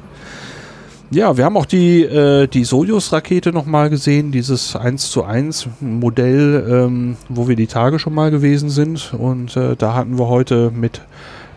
[1.15, 6.67] Ja, wir haben auch die, äh, die Sojus-Rakete nochmal gesehen, dieses 1 zu 1 Modell,
[6.69, 9.15] ähm, wo wir die Tage schon mal gewesen sind.
[9.17, 11.03] Und äh, da hatten wir heute mit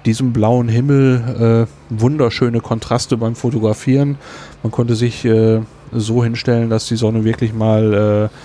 [0.05, 4.19] diesem blauen Himmel äh, wunderschöne Kontraste beim Fotografieren.
[4.61, 8.37] Man konnte sich äh, so hinstellen, dass die Sonne wirklich mal äh,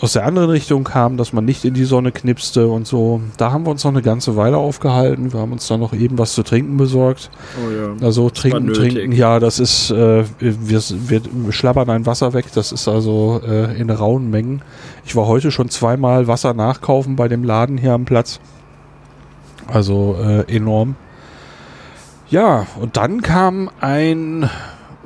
[0.00, 3.20] aus der anderen Richtung kam, dass man nicht in die Sonne knipste und so.
[3.36, 5.32] Da haben wir uns noch eine ganze Weile aufgehalten.
[5.32, 7.30] Wir haben uns dann noch eben was zu trinken besorgt.
[7.64, 8.06] Oh ja.
[8.06, 12.88] Also trinken, trinken, ja, das ist, äh, wir, wir schlabbern ein Wasser weg, das ist
[12.88, 14.62] also äh, in rauen Mengen.
[15.04, 18.40] Ich war heute schon zweimal Wasser nachkaufen bei dem Laden hier am Platz.
[19.66, 20.96] Also äh, enorm.
[22.28, 24.48] Ja, und dann kam ein,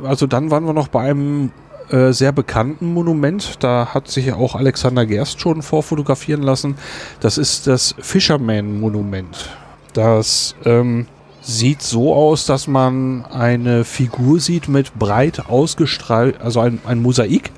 [0.02, 1.50] also dann waren wir noch bei einem
[1.90, 3.62] äh, sehr bekannten Monument.
[3.62, 6.76] Da hat sich auch Alexander Gerst schon vorfotografieren lassen.
[7.20, 9.50] Das ist das Fisherman-Monument.
[9.94, 11.06] Das ähm,
[11.40, 17.50] sieht so aus, dass man eine Figur sieht mit breit ausgestrahlt, also ein, ein Mosaik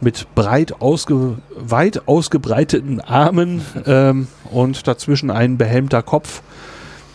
[0.00, 6.42] mit breit ausge, weit ausgebreiteten Armen ähm, und dazwischen ein behelmter Kopf,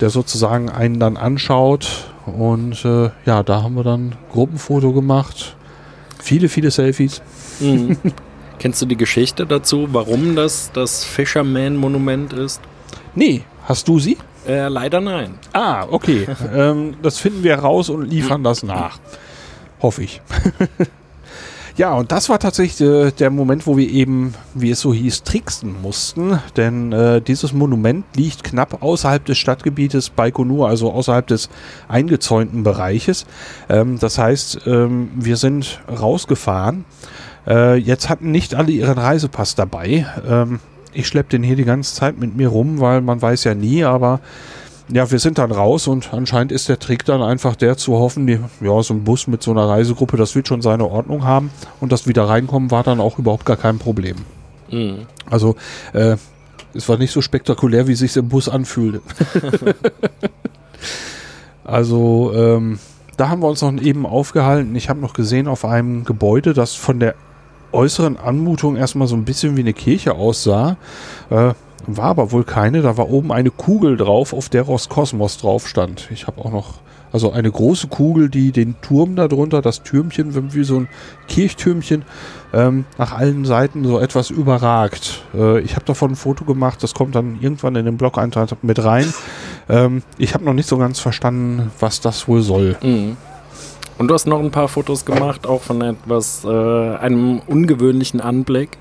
[0.02, 2.12] der sozusagen einen dann anschaut.
[2.26, 5.56] Und äh, ja, da haben wir dann Gruppenfoto gemacht.
[6.22, 7.22] Viele, viele Selfies.
[7.60, 7.98] Mhm.
[8.60, 12.62] Kennst du die Geschichte dazu, warum das das Fisherman-Monument ist?
[13.16, 14.18] Nee, hast du sie?
[14.48, 15.40] Äh, leider nein.
[15.54, 16.28] Ah, okay.
[16.54, 19.00] ähm, das finden wir raus und liefern das nach.
[19.82, 20.22] Hoffe ich.
[21.80, 25.24] Ja, und das war tatsächlich äh, der Moment, wo wir eben, wie es so hieß,
[25.24, 26.38] tricksen mussten.
[26.58, 31.50] Denn äh, dieses Monument liegt knapp außerhalb des Stadtgebietes Baikonur, also außerhalb des
[31.88, 33.26] eingezäunten Bereiches.
[33.70, 36.84] Ähm, das heißt, ähm, wir sind rausgefahren.
[37.48, 40.06] Äh, jetzt hatten nicht alle ihren Reisepass dabei.
[40.30, 40.60] Ähm,
[40.92, 43.86] ich schleppe den hier die ganze Zeit mit mir rum, weil man weiß ja nie,
[43.86, 44.20] aber
[44.92, 48.26] ja, wir sind dann raus und anscheinend ist der Trick dann einfach der zu hoffen,
[48.28, 51.52] die, ja, so ein Bus mit so einer Reisegruppe, das wird schon seine Ordnung haben
[51.80, 54.18] und das wieder reinkommen war dann auch überhaupt gar kein Problem.
[54.72, 55.06] Mhm.
[55.30, 55.56] Also,
[55.94, 56.18] äh,
[56.74, 59.02] es war nicht so spektakulär, wie sich im Bus anfühlte.
[61.64, 62.80] also, ähm,
[63.18, 64.76] da haben wir uns noch eben aufgehalten.
[64.76, 67.16] Ich habe noch gesehen auf einem Gebäude, das von der
[67.72, 70.78] äußeren Anmutung erstmal so ein bisschen wie eine Kirche aussah.
[71.30, 71.54] Äh,
[71.88, 72.82] war aber wohl keine.
[72.82, 76.10] Da war oben eine Kugel drauf, auf der Roskosmos drauf stand.
[76.12, 76.74] Ich habe auch noch,
[77.12, 80.88] also eine große Kugel, die den Turm darunter, das Türmchen, wie so ein
[81.28, 82.04] Kirchtürmchen,
[82.54, 85.24] ähm, nach allen Seiten so etwas überragt.
[85.34, 88.84] Äh, ich habe davon ein Foto gemacht, das kommt dann irgendwann in den Blog-Eintrag mit
[88.84, 89.12] rein.
[89.70, 92.78] Ähm, ich habe noch nicht so ganz verstanden, was das wohl soll.
[92.82, 93.18] Mhm.
[94.00, 98.78] Und du hast noch ein paar Fotos gemacht, auch von etwas, äh, einem ungewöhnlichen Anblick.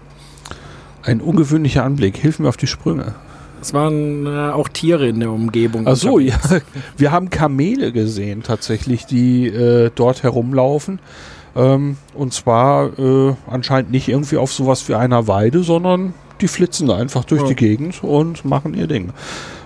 [1.08, 2.16] Ein ungewöhnlicher Anblick.
[2.18, 3.14] Hilf mir auf die Sprünge.
[3.62, 5.86] Es waren äh, auch Tiere in der Umgebung.
[5.88, 6.36] Ach so, ja.
[6.96, 11.00] Wir haben Kamele gesehen, tatsächlich, die äh, dort herumlaufen.
[11.56, 16.90] Ähm, und zwar äh, anscheinend nicht irgendwie auf sowas wie einer Weide, sondern die flitzen
[16.90, 17.48] einfach durch Ja.
[17.48, 19.10] die Gegend und machen ihr Ding.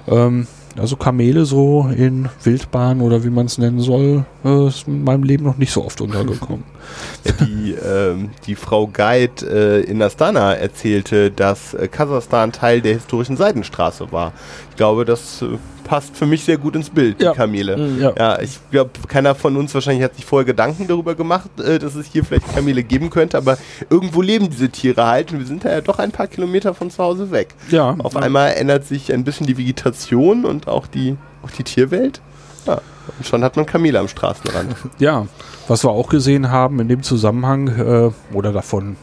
[0.08, 0.46] Ähm,
[0.78, 5.22] also Kamele so in Wildbahn oder wie man es nennen soll, äh, ist in meinem
[5.22, 6.64] Leben noch nicht so oft untergekommen.
[7.40, 13.36] Die, ähm, die Frau Guide äh, in Astana erzählte, dass äh, Kasachstan Teil der historischen
[13.36, 14.32] Seidenstraße war.
[14.70, 17.32] Ich glaube, das äh, passt für mich sehr gut ins Bild, Ja.
[17.32, 17.76] die Kamele.
[17.76, 18.00] Mhm.
[18.00, 18.12] Ja.
[18.18, 21.94] Ja, ich glaube, keiner von uns wahrscheinlich hat sich vorher Gedanken darüber gemacht, äh, dass
[21.94, 23.58] es hier vielleicht Kamele geben könnte, aber
[23.90, 26.90] irgendwo leben diese Tiere halt und wir sind da ja doch ein paar Kilometer von
[26.90, 27.54] zu Hause weg.
[27.70, 32.20] Ja, Auf einmal ändert sich ein bisschen die Vegetation und auch die, auch die Tierwelt.
[32.66, 32.80] Ja,
[33.18, 34.76] und schon hat man Kamele am Straßenrand.
[34.98, 35.26] Ja,
[35.68, 38.96] was wir auch gesehen haben in dem Zusammenhang äh, oder davon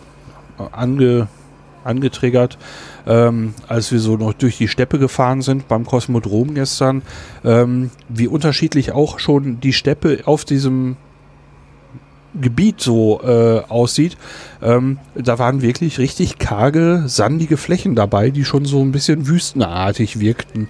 [0.57, 1.27] äh, ange,
[1.83, 2.57] angetriggert,
[3.07, 7.01] ähm, als wir so noch durch die Steppe gefahren sind beim Kosmodrom gestern,
[7.43, 10.97] ähm, wie unterschiedlich auch schon die Steppe auf diesem
[12.39, 14.17] Gebiet so äh, aussieht.
[14.61, 20.19] Ähm, da waren wirklich richtig karge, sandige Flächen dabei, die schon so ein bisschen wüstenartig
[20.19, 20.67] wirkten.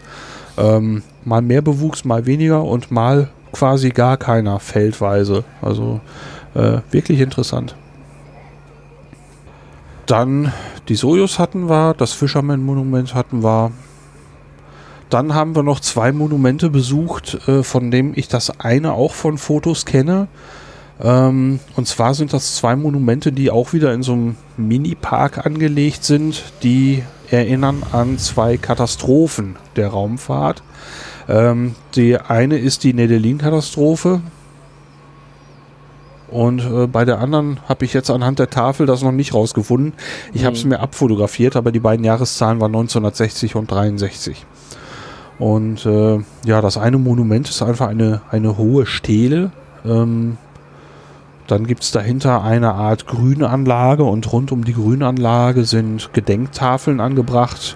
[0.58, 5.44] Ähm, mal mehr Bewuchs, mal weniger und mal quasi gar keiner feldweise.
[5.62, 6.00] Also
[6.56, 7.76] äh, wirklich interessant.
[10.06, 10.52] Dann
[10.90, 13.72] die Sojus hatten wir, das Fisherman-Monument hatten wir.
[15.10, 19.38] Dann haben wir noch zwei Monumente besucht, äh, von dem ich das eine auch von
[19.38, 20.28] Fotos kenne.
[21.02, 26.04] Ähm, und zwar sind das zwei Monumente, die auch wieder in so einem Mini-Park angelegt
[26.04, 30.64] sind, die erinnern an zwei Katastrophen der Raumfahrt.
[31.28, 34.22] Ähm, die eine ist die Nedelin-Katastrophe.
[36.32, 39.94] Und äh, bei der anderen habe ich jetzt anhand der Tafel das noch nicht rausgefunden.
[40.34, 44.46] Ich habe es mir abfotografiert, aber die beiden Jahreszahlen waren 1960 und 63.
[45.40, 49.52] Und äh, ja, das eine Monument ist einfach eine, eine hohe Stele.
[49.86, 50.38] Ähm,
[51.48, 57.76] dann gibt es dahinter eine Art Grünanlage und rund um die Grünanlage sind Gedenktafeln angebracht,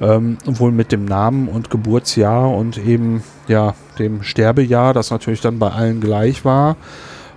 [0.00, 5.58] ähm, wohl mit dem Namen und Geburtsjahr und eben ja dem Sterbejahr, das natürlich dann
[5.58, 6.76] bei allen gleich war.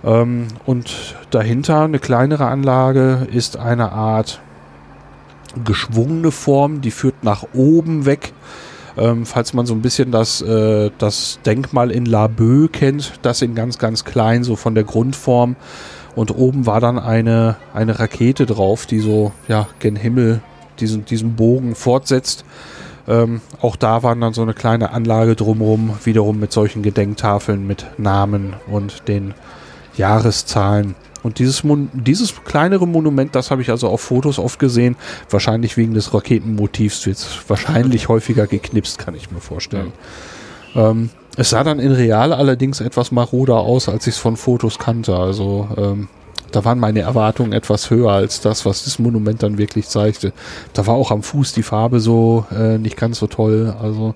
[0.04, 4.40] Ähm, und dahinter eine kleinere Anlage ist eine Art
[5.64, 8.32] geschwungene Form, die führt nach oben weg.
[8.96, 13.54] Ähm, falls man so ein bisschen das, äh, das Denkmal in Laboe kennt, das in
[13.54, 15.56] ganz, ganz klein, so von der Grundform.
[16.14, 20.40] Und oben war dann eine, eine Rakete drauf, die so, ja, gen Himmel
[20.78, 22.44] diesen, diesen Bogen fortsetzt.
[23.08, 27.86] Ähm, auch da waren dann so eine kleine Anlage drumherum, wiederum mit solchen Gedenktafeln mit
[27.98, 29.34] Namen und den
[29.96, 30.94] Jahreszahlen.
[31.22, 34.96] Und dieses, Mon dieses kleinere Monument, das habe ich also auf Fotos oft gesehen.
[35.30, 39.92] Wahrscheinlich wegen des Raketenmotivs wird es wahrscheinlich häufiger geknipst, kann ich mir vorstellen.
[40.74, 44.78] Ähm, es sah dann in Real allerdings etwas maroder aus, als ich es von Fotos
[44.78, 45.16] kannte.
[45.16, 46.08] Also ähm,
[46.52, 50.32] da waren meine Erwartungen etwas höher als das, was das Monument dann wirklich zeigte.
[50.72, 53.74] Da war auch am Fuß die Farbe so äh, nicht ganz so toll.
[53.82, 54.14] Also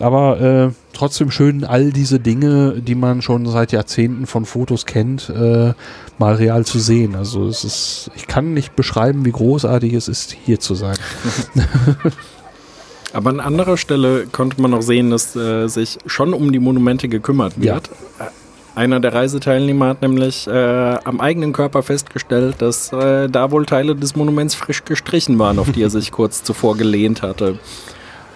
[0.00, 5.30] aber äh, trotzdem schön, all diese Dinge, die man schon seit Jahrzehnten von Fotos kennt,
[5.30, 5.72] äh,
[6.18, 7.14] mal real zu sehen.
[7.14, 10.96] Also es ist, ich kann nicht beschreiben, wie großartig es ist, hier zu sein.
[13.12, 17.08] Aber an anderer Stelle konnte man noch sehen, dass äh, sich schon um die Monumente
[17.08, 17.88] gekümmert wird.
[18.18, 18.24] Äh,
[18.74, 23.94] Einer der Reiseteilnehmer hat nämlich äh, am eigenen Körper festgestellt, dass äh, da wohl Teile
[23.94, 27.60] des Monuments frisch gestrichen waren, auf die er sich kurz zuvor gelehnt hatte.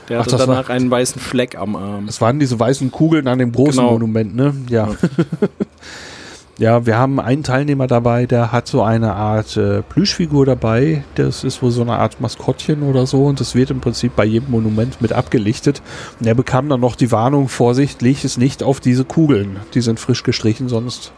[0.09, 2.07] Der Ach, hatte das war- danach einen weißen Fleck am Arm.
[2.09, 3.93] Es waren diese weißen Kugeln an dem großen Genau.
[3.93, 4.55] Monument, ne?
[4.71, 4.89] Ja.
[6.59, 11.05] ja, wir haben einen Teilnehmer dabei, der hat so eine Art äh, Plüschfigur dabei.
[11.15, 14.25] Das ist wohl so eine Art Maskottchen oder so und das wird im Prinzip bei
[14.25, 15.83] jedem Monument mit abgelichtet.
[16.19, 19.57] Und er bekam dann noch die Warnung, Vorsicht, leg es nicht auf diese Kugeln.
[19.75, 21.13] Die sind frisch gestrichen, sonst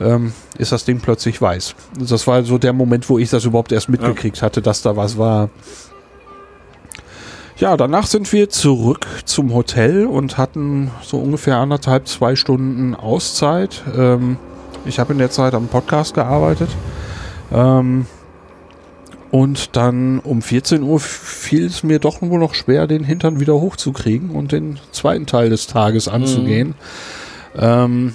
[0.00, 1.74] ähm, ist das Ding plötzlich weiß.
[1.98, 5.18] Das war so der Moment, wo ich das überhaupt erst mitgekriegt hatte, dass da was
[5.18, 5.50] war.
[7.62, 13.84] Ja, danach sind wir zurück zum Hotel und hatten so ungefähr anderthalb, zwei Stunden Auszeit.
[13.96, 14.36] Ähm,
[14.84, 16.70] ich habe in der Zeit am Podcast gearbeitet.
[17.52, 18.06] Ähm,
[19.30, 23.54] Und dann um 14 Uhr fiel es mir doch wohl noch schwer, den Hintern wieder
[23.54, 26.74] hochzukriegen und den zweiten Teil des Tages anzugehen.
[27.54, 27.60] Mhm.
[27.60, 28.14] Ähm,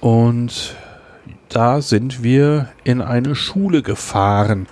[0.00, 0.76] und
[1.50, 4.66] da sind wir in eine Schule gefahren.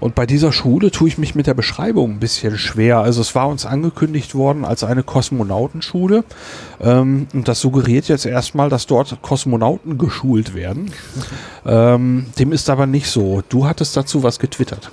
[0.00, 2.98] Und bei dieser Schule tue ich mich mit der Beschreibung ein bisschen schwer.
[2.98, 6.24] Also es war uns angekündigt worden als eine Kosmonautenschule.
[6.80, 10.90] Ähm, und das suggeriert jetzt erstmal, dass dort Kosmonauten geschult werden.
[11.64, 13.42] ähm, dem ist aber nicht so.
[13.48, 14.90] Du hattest dazu was getwittert.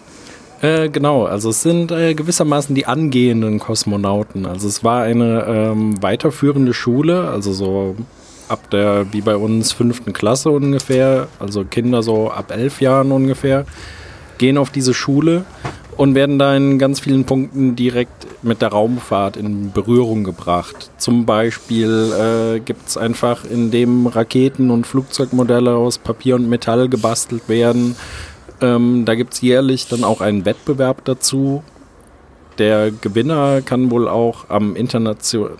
[0.62, 4.46] Äh, genau, also es sind äh, gewissermaßen die angehenden Kosmonauten.
[4.46, 7.96] Also es war eine ähm, weiterführende Schule, also so
[8.48, 13.66] ab der, wie bei uns, fünften Klasse ungefähr, also Kinder so ab elf Jahren ungefähr,
[14.38, 15.46] gehen auf diese Schule
[15.98, 20.90] und werden da in ganz vielen Punkten direkt mit der Raumfahrt in Berührung gebracht.
[20.98, 22.12] Zum Beispiel
[22.58, 27.96] äh, gibt es einfach, indem Raketen und Flugzeugmodelle aus Papier und Metall gebastelt werden,
[28.62, 31.64] ähm, da gibt es jährlich dann auch einen Wettbewerb dazu,
[32.58, 34.76] der Gewinner kann wohl auch am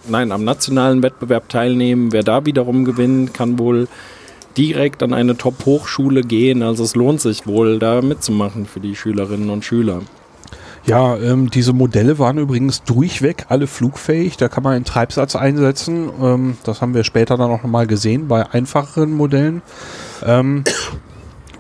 [0.08, 2.12] nein, am nationalen Wettbewerb teilnehmen.
[2.12, 3.88] Wer da wiederum gewinnt, kann wohl
[4.58, 6.62] direkt an eine Top-Hochschule gehen.
[6.62, 10.02] Also es lohnt sich wohl, da mitzumachen für die Schülerinnen und Schüler.
[10.86, 14.36] Ja, ähm, diese Modelle waren übrigens durchweg alle flugfähig.
[14.36, 16.10] Da kann man einen Treibsatz einsetzen.
[16.22, 19.62] Ähm, das haben wir später dann auch nochmal gesehen bei einfacheren Modellen.
[20.26, 20.66] Ähm,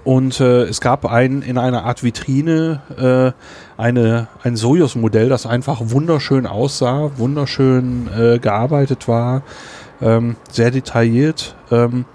[0.03, 5.79] und äh, es gab ein, in einer Art Vitrine äh, eine, ein Sojus-Modell, das einfach
[5.81, 9.43] wunderschön aussah, wunderschön äh, gearbeitet war,
[10.01, 11.55] ähm, sehr detailliert.
[11.71, 12.05] Ähm,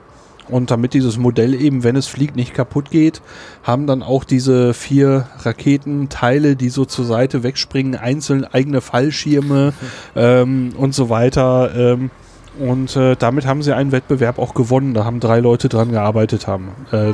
[0.48, 3.20] und damit dieses Modell eben, wenn es fliegt, nicht kaputt geht,
[3.62, 9.74] haben dann auch diese vier Raketenteile, die so zur Seite wegspringen, einzeln eigene Fallschirme
[10.16, 11.74] ähm, und so weiter.
[11.74, 12.10] Ähm,
[12.58, 14.94] und äh, damit haben sie einen Wettbewerb auch gewonnen.
[14.94, 16.68] Da haben drei Leute dran gearbeitet haben.
[16.90, 17.12] Äh,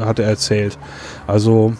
[0.00, 0.78] hat er erzählt.
[1.26, 1.74] Also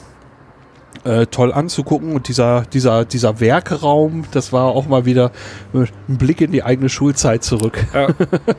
[1.05, 5.33] äh, toll anzugucken und dieser, dieser, dieser Werkraum, das war auch mal wieder
[5.73, 7.85] ein Blick in die eigene Schulzeit zurück.
[7.93, 8.09] Ja.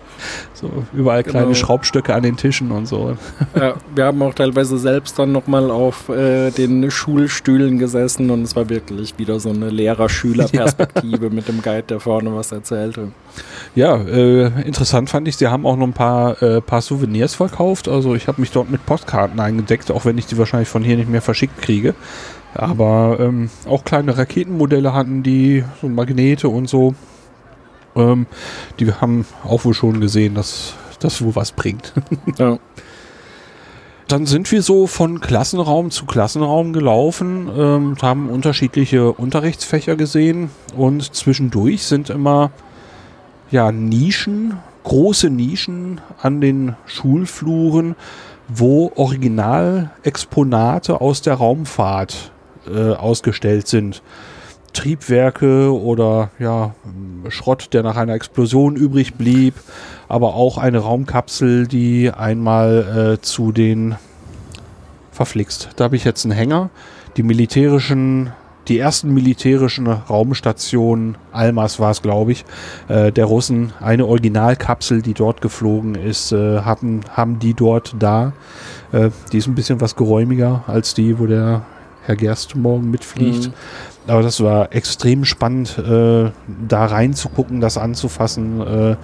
[0.54, 1.40] so, überall genau.
[1.40, 3.18] kleine Schraubstöcke an den Tischen und so.
[3.56, 8.56] Ja, wir haben auch teilweise selbst dann nochmal auf äh, den Schulstühlen gesessen und es
[8.56, 11.30] war wirklich wieder so eine Lehrer-Schüler-Perspektive ja.
[11.30, 13.12] mit dem Guide, der vorne was erzählte.
[13.76, 17.88] Ja, äh, interessant fand ich, sie haben auch noch ein paar, äh, paar Souvenirs verkauft.
[17.88, 20.98] Also ich habe mich dort mit Postkarten eingedeckt, auch wenn ich die wahrscheinlich von hier
[20.98, 21.96] nicht mehr verschickt kriege.
[22.54, 26.96] Aber ähm, auch kleine Raketenmodelle hatten die, so Magnete und so.
[27.96, 28.28] Ähm,
[28.80, 31.94] die haben auch wohl schon gesehen, dass das wohl was bringt.
[32.38, 32.58] ja.
[34.08, 41.16] Dann sind wir so von Klassenraum zu Klassenraum gelaufen, ähm, haben unterschiedliche Unterrichtsfächer gesehen und
[41.16, 42.52] zwischendurch sind immer
[43.52, 47.96] ja, Nischen, große Nischen an den Schulfluren,
[48.48, 52.32] wo Originalexponate aus der Raumfahrt
[52.68, 54.02] äh, ausgestellt sind.
[54.74, 56.76] Triebwerke oder ja,
[57.30, 59.56] Schrott, der nach einer Explosion übrig blieb,
[60.08, 63.96] aber auch eine Raumkapsel, die einmal äh, zu den
[65.12, 65.70] verflixt.
[65.78, 66.70] Da habe ich jetzt einen Hänger.
[67.18, 68.34] Die militärischen,
[68.68, 72.46] die ersten militärischen Raumstationen, Almas war es, glaube ich,
[72.88, 78.34] äh, der Russen, eine Originalkapsel, die dort geflogen ist, äh, hatten, haben die dort da.
[78.92, 81.66] Äh, die ist ein bisschen was geräumiger als die, wo der
[82.04, 83.48] Herr Gerst morgen mitfliegt.
[83.48, 83.54] Mhm.
[84.08, 86.32] Aber das war extrem spannend, äh,
[86.68, 88.96] da reinzugucken, das anzufassen, äh,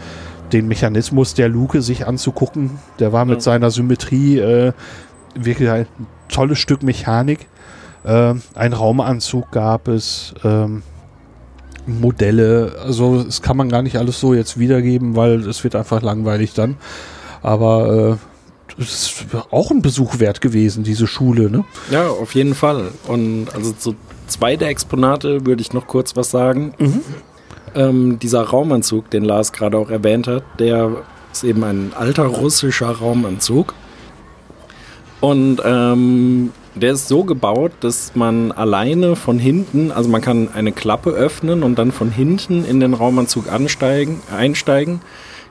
[0.51, 2.71] den Mechanismus der Luke sich anzugucken.
[2.99, 3.41] Der war mit ja.
[3.41, 4.73] seiner Symmetrie äh,
[5.35, 5.87] wirklich ein
[6.29, 7.47] tolles Stück Mechanik.
[8.03, 10.83] Äh, ein Raumanzug gab es, ähm,
[11.85, 12.75] Modelle.
[12.83, 16.53] Also das kann man gar nicht alles so jetzt wiedergeben, weil es wird einfach langweilig
[16.53, 16.77] dann.
[17.41, 18.19] Aber
[18.77, 21.65] äh, ist auch ein Besuch wert gewesen, diese Schule, ne?
[21.89, 22.91] Ja, auf jeden Fall.
[23.07, 23.95] Und also zu
[24.27, 26.73] zwei der Exponate würde ich noch kurz was sagen.
[26.77, 27.01] Mhm.
[27.73, 32.89] Ähm, dieser Raumanzug, den Lars gerade auch erwähnt hat, der ist eben ein alter russischer
[32.89, 33.73] Raumanzug.
[35.19, 40.71] Und ähm, der ist so gebaut, dass man alleine von hinten, also man kann eine
[40.71, 45.01] Klappe öffnen und dann von hinten in den Raumanzug ansteigen, einsteigen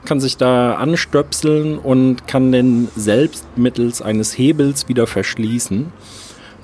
[0.05, 5.91] kann sich da anstöpseln und kann den selbst mittels eines Hebels wieder verschließen.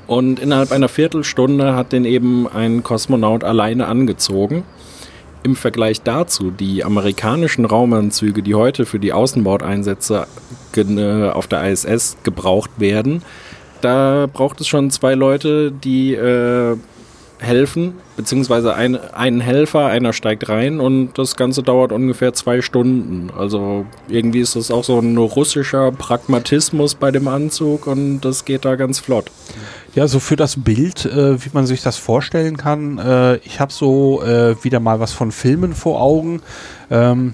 [0.07, 4.63] Und innerhalb einer Viertelstunde hat den eben ein Kosmonaut alleine angezogen.
[5.43, 10.27] Im Vergleich dazu, die amerikanischen Raumanzüge, die heute für die Außenbordeinsätze
[10.75, 13.21] äh, auf der ISS gebraucht werden,
[13.81, 16.77] da braucht es schon zwei Leute, die äh,
[17.39, 23.29] helfen, beziehungsweise ein, einen Helfer, einer steigt rein und das Ganze dauert ungefähr zwei Stunden.
[23.37, 28.65] Also irgendwie ist das auch so ein russischer Pragmatismus bei dem Anzug und das geht
[28.65, 29.31] da ganz flott.
[29.93, 32.97] Ja, so für das Bild, äh, wie man sich das vorstellen kann.
[32.97, 36.41] Äh, ich habe so äh, wieder mal was von Filmen vor Augen.
[36.89, 37.33] Ähm,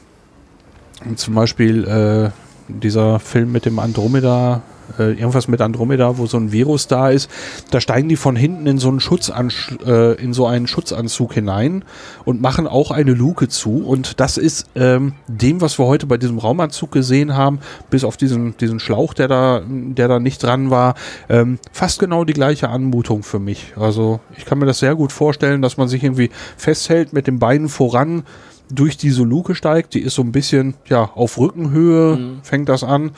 [1.15, 2.29] zum Beispiel äh,
[2.67, 4.61] dieser Film mit dem Andromeda
[4.99, 7.29] äh, irgendwas mit Andromeda, wo so ein Virus da ist,
[7.71, 11.83] da steigen die von hinten in so einen Schutzansch äh, in so einen Schutzanzug hinein
[12.25, 13.83] und machen auch eine Luke zu.
[13.85, 17.59] Und das ist ähm, dem, was wir heute bei diesem Raumanzug gesehen haben,
[17.89, 20.95] bis auf diesen, diesen Schlauch, der da, der da nicht dran war,
[21.29, 23.73] ähm, fast genau die gleiche Anmutung für mich.
[23.77, 27.39] Also ich kann mir das sehr gut vorstellen, dass man sich irgendwie festhält mit den
[27.39, 28.23] Beinen voran
[28.71, 29.93] durch diese Luke steigt.
[29.93, 32.39] Die ist so ein bisschen ja auf Rückenhöhe, mhm.
[32.43, 33.11] fängt das an.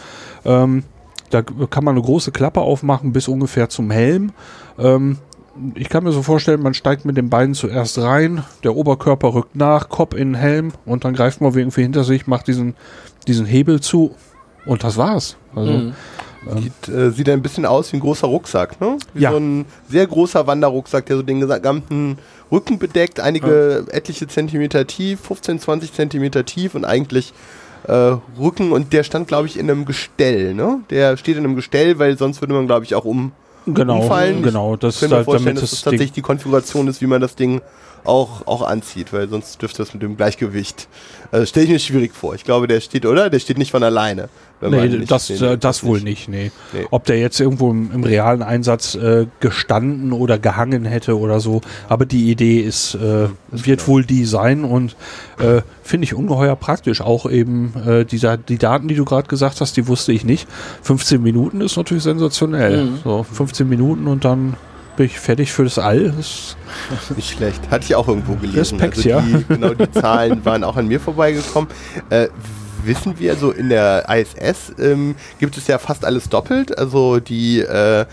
[0.43, 0.84] Ähm,
[1.30, 4.32] da kann man eine große Klappe aufmachen bis ungefähr zum Helm.
[4.78, 5.18] Ähm,
[5.76, 9.56] ich kann mir so vorstellen, man steigt mit den Beinen zuerst rein, der Oberkörper rückt
[9.56, 12.76] nach, Kopf in den Helm und dann greift man irgendwie hinter sich, macht diesen,
[13.28, 14.16] diesen Hebel zu
[14.66, 15.38] und das war's.
[15.56, 15.94] Also, mhm.
[16.50, 18.98] ähm, sieht, äh, sieht ein bisschen aus wie ein großer Rucksack, ne?
[19.14, 19.32] Wie ja.
[19.32, 22.18] so ein sehr großer Wanderrucksack, der so den gesamten
[22.52, 23.94] Rücken bedeckt, einige ja.
[23.94, 27.34] etliche Zentimeter tief, 15, 20 Zentimeter tief und eigentlich
[27.88, 30.80] äh, Rücken und der stand, glaube ich, in einem Gestell, ne?
[30.90, 33.32] Der steht in einem Gestell, weil sonst würde man, glaube ich, auch um,
[33.66, 34.42] genau, umfallen.
[34.42, 37.62] Genau, das kann mir vorstellen, dass das tatsächlich die Konfiguration ist, wie man das Ding
[38.06, 40.88] auch, auch anzieht, weil sonst dürfte das mit dem Gleichgewicht.
[41.32, 42.36] Also stelle ich mir schwierig vor.
[42.36, 43.30] Ich glaube, der steht, oder?
[43.30, 44.30] Der steht nicht von alleine.
[44.62, 46.51] Nee, das, äh, das wohl nicht, nee.
[46.74, 46.86] nee.
[46.89, 51.62] Ob der jetzt irgendwo im, im realen Einsatz äh, gestanden oder gehangen hätte oder so.
[51.89, 53.88] Aber die Idee ist, äh, wird genau.
[53.88, 54.95] wohl die sein und
[55.39, 57.01] äh, finde ich ungeheuer praktisch.
[57.01, 60.47] Auch eben äh, die, die Daten, die du gerade gesagt hast, die wusste ich nicht.
[60.84, 62.86] 15 Minuten ist natürlich sensationell.
[62.86, 62.99] Mhm.
[63.03, 64.56] So 15 Minuten und dann
[64.96, 66.12] bin ich fertig für das All.
[66.12, 66.56] Das
[67.16, 67.70] nicht schlecht.
[67.70, 68.80] Hatte ich auch irgendwo gelesen.
[68.80, 69.41] Respekt, also die, ja.
[69.48, 71.70] Genau, die Zahlen waren auch an mir vorbeigekommen.
[72.10, 72.28] Äh,
[72.84, 76.78] wissen wir, so in der ISS ähm, gibt es ja fast alles doppelt.
[76.78, 78.06] Also die, äh,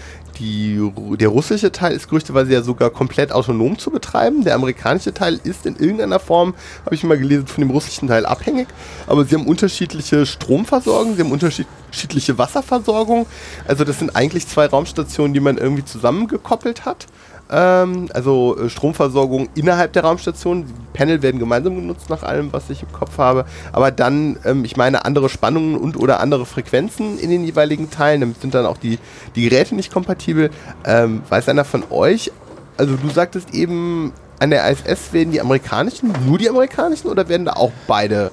[0.43, 4.43] die, der russische Teil ist gerüchteweise ja sogar komplett autonom zu betreiben.
[4.43, 8.27] Der amerikanische Teil ist in irgendeiner Form, habe ich mal gelesen, von dem russischen Teil
[8.27, 8.67] abhängig.
[9.07, 13.27] Aber sie haben unterschiedliche Stromversorgung, sie haben unterschiedliche Wasserversorgung.
[13.69, 17.07] Also das sind eigentlich zwei Raumstationen, die man irgendwie zusammengekoppelt hat.
[17.53, 20.65] Ähm, also äh, Stromversorgung innerhalb der Raumstation.
[20.67, 23.45] Die Panel werden gemeinsam genutzt nach allem, was ich im Kopf habe.
[23.73, 28.23] Aber dann, ähm, ich meine, andere Spannungen und oder andere Frequenzen in den jeweiligen Teilen.
[28.23, 28.99] Damit sind dann auch die,
[29.37, 30.51] die Geräte nicht kompatibel.
[30.85, 32.33] Ähm, weiß einer von euch,
[32.79, 37.45] also du sagtest eben, an der ISS werden die amerikanischen, nur die amerikanischen oder werden
[37.45, 38.33] da auch beide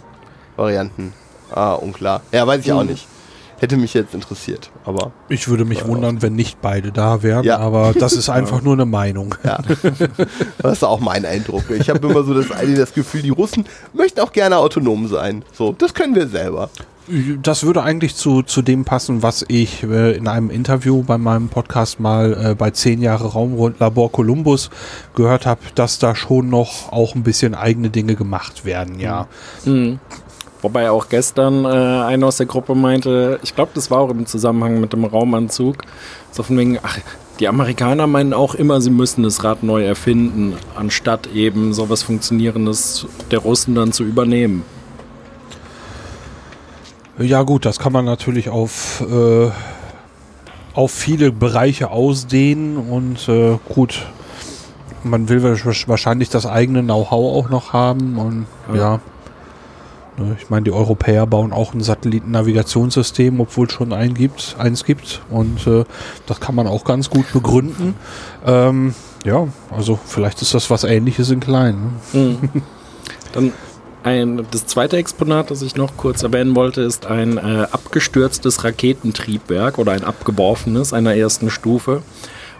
[0.55, 1.13] Varianten?
[1.51, 2.22] Ah, unklar.
[2.32, 3.07] Ja, weiß ich auch nicht.
[3.60, 5.12] Hätte mich jetzt interessiert, aber.
[5.28, 7.57] Ich würde mich wundern, wenn nicht beide da wären, ja.
[7.60, 9.36] aber das ist einfach nur eine Meinung.
[9.43, 9.60] Ja.
[10.62, 11.64] Das ist auch mein Eindruck.
[11.72, 15.43] Ich habe immer so das, das Gefühl, die Russen möchten auch gerne autonom sein.
[15.53, 16.70] So, das können wir selber.
[17.41, 21.49] Das würde eigentlich zu, zu dem passen, was ich äh, in einem Interview bei meinem
[21.49, 24.70] Podcast mal äh, bei 10 Jahre Raumlabor Columbus
[25.16, 29.28] gehört habe, dass da schon noch auch ein bisschen eigene Dinge gemacht werden, ja.
[29.66, 29.99] Mhm.
[30.62, 34.26] Wobei auch gestern äh, einer aus der Gruppe meinte, ich glaube, das war auch im
[34.26, 35.84] Zusammenhang mit dem Raumanzug,
[36.32, 36.97] so von wegen, ach,
[37.39, 43.07] die Amerikaner meinen auch immer, sie müssen das Rad neu erfinden, anstatt eben sowas Funktionierendes
[43.32, 44.64] der Russen dann zu übernehmen.
[47.18, 49.49] Ja gut, das kann man natürlich auf, äh,
[50.74, 54.05] auf viele Bereiche ausdehnen und äh, gut,
[55.03, 58.76] man will wahrscheinlich das eigene Know-how auch noch haben und ja.
[58.76, 58.99] ja.
[60.20, 64.84] Ne, ich meine, die Europäer bauen auch ein Satellitennavigationssystem, obwohl es schon ein gibt, eins
[64.84, 65.22] gibt.
[65.30, 65.86] Und äh,
[66.26, 67.95] das kann man auch ganz gut begründen.
[68.45, 68.93] Ähm,
[69.24, 71.93] ja, also vielleicht ist das was ähnliches in klein.
[72.13, 72.20] Ne?
[72.20, 72.49] Mhm.
[73.34, 73.53] Dann
[74.03, 79.78] ein, das zweite Exponat, das ich noch kurz erwähnen wollte, ist ein äh, abgestürztes Raketentriebwerk
[79.78, 82.01] oder ein abgeworfenes einer ersten Stufe.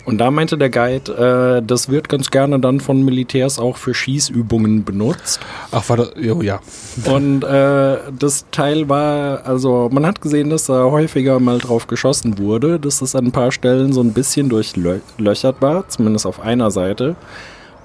[0.10, 3.94] Und da meinte der Guide, äh, das wird ganz gerne dann von Militärs auch für
[3.94, 5.40] Schießübungen benutzt.
[5.72, 6.14] Ach, war das?
[6.16, 6.62] Oh, ja.
[7.06, 12.40] Und äh, das Teil war, also man hat gesehen, dass da häufiger mal drauf geschossen
[12.40, 16.72] wurde, dass es an ein paar Stellen so ein bisschen durchlöchert war, zumindest auf einer
[16.72, 17.16] Seite.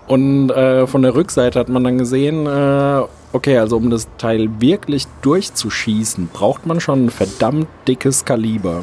[0.06, 3.02] Und äh, von der Rückseite hat man dann gesehen, äh,
[3.34, 8.82] okay, also um das Teil wirklich durchzuschießen, braucht man schon ein verdammt dickes Kaliber.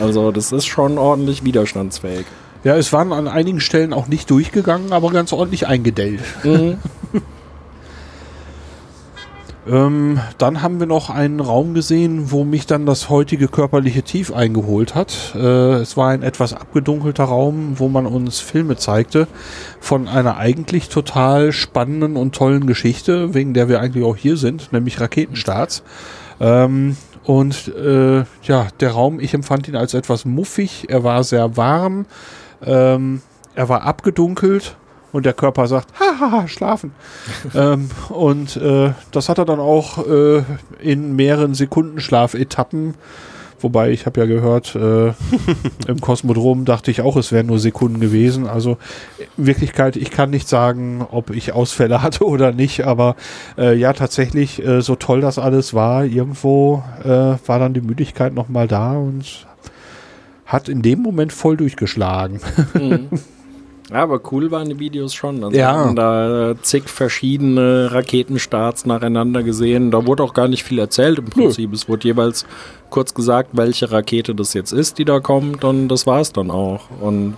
[0.00, 2.26] Also das ist schon ordentlich widerstandsfähig.
[2.64, 6.22] Ja, es waren an einigen Stellen auch nicht durchgegangen, aber ganz ordentlich eingedellt.
[6.42, 6.78] Mhm.
[9.66, 14.30] Ähm, dann haben wir noch einen Raum gesehen, wo mich dann das heutige körperliche Tief
[14.30, 15.34] eingeholt hat.
[15.34, 19.26] Äh, es war ein etwas abgedunkelter Raum, wo man uns Filme zeigte
[19.80, 24.70] von einer eigentlich total spannenden und tollen Geschichte, wegen der wir eigentlich auch hier sind,
[24.72, 25.82] nämlich Raketenstarts.
[26.40, 30.90] Ähm, und äh, ja, der Raum, ich empfand ihn als etwas muffig.
[30.90, 32.04] Er war sehr warm.
[32.66, 33.22] Ähm,
[33.54, 34.76] er war abgedunkelt
[35.12, 36.92] und der Körper sagt, haha, schlafen.
[37.54, 40.42] ähm, und äh, das hat er dann auch äh,
[40.80, 42.94] in mehreren Sekundenschlafetappen
[43.64, 45.14] Wobei ich habe ja gehört, äh,
[45.88, 48.46] im Kosmodrom dachte ich auch, es wären nur Sekunden gewesen.
[48.46, 48.76] Also
[49.38, 53.16] in Wirklichkeit, ich kann nicht sagen, ob ich Ausfälle hatte oder nicht, aber
[53.56, 58.34] äh, ja, tatsächlich, äh, so toll das alles war, irgendwo äh, war dann die Müdigkeit
[58.34, 59.46] nochmal da und
[60.46, 62.40] hat in dem Moment voll durchgeschlagen.
[62.74, 63.08] Mhm.
[63.90, 65.44] Ja, aber cool waren die Videos schon.
[65.44, 65.74] Also Ja.
[65.74, 69.90] wir haben da zig verschiedene Raketenstarts nacheinander gesehen.
[69.90, 71.70] Da wurde auch gar nicht viel erzählt im Prinzip.
[71.74, 72.46] Es wurde jeweils
[72.88, 76.84] kurz gesagt, welche Rakete das jetzt ist, die da kommt und das war's dann auch.
[76.98, 77.34] Und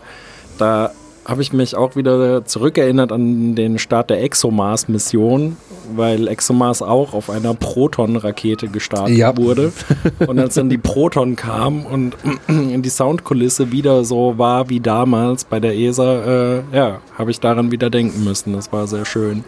[0.57, 0.93] da
[1.27, 5.57] habe ich mich auch wieder zurückerinnert an den Start der ExoMars-Mission,
[5.97, 9.37] weil ExoMars auch auf einer Proton-Rakete gestartet Ja.
[9.37, 9.73] wurde.
[10.27, 12.17] Und als dann die Proton kam und
[12.49, 17.71] die Soundkulisse wieder so war wie damals bei der ESA, äh, ja, habe ich daran
[17.73, 18.53] wieder denken müssen.
[18.53, 19.45] Das war sehr schön.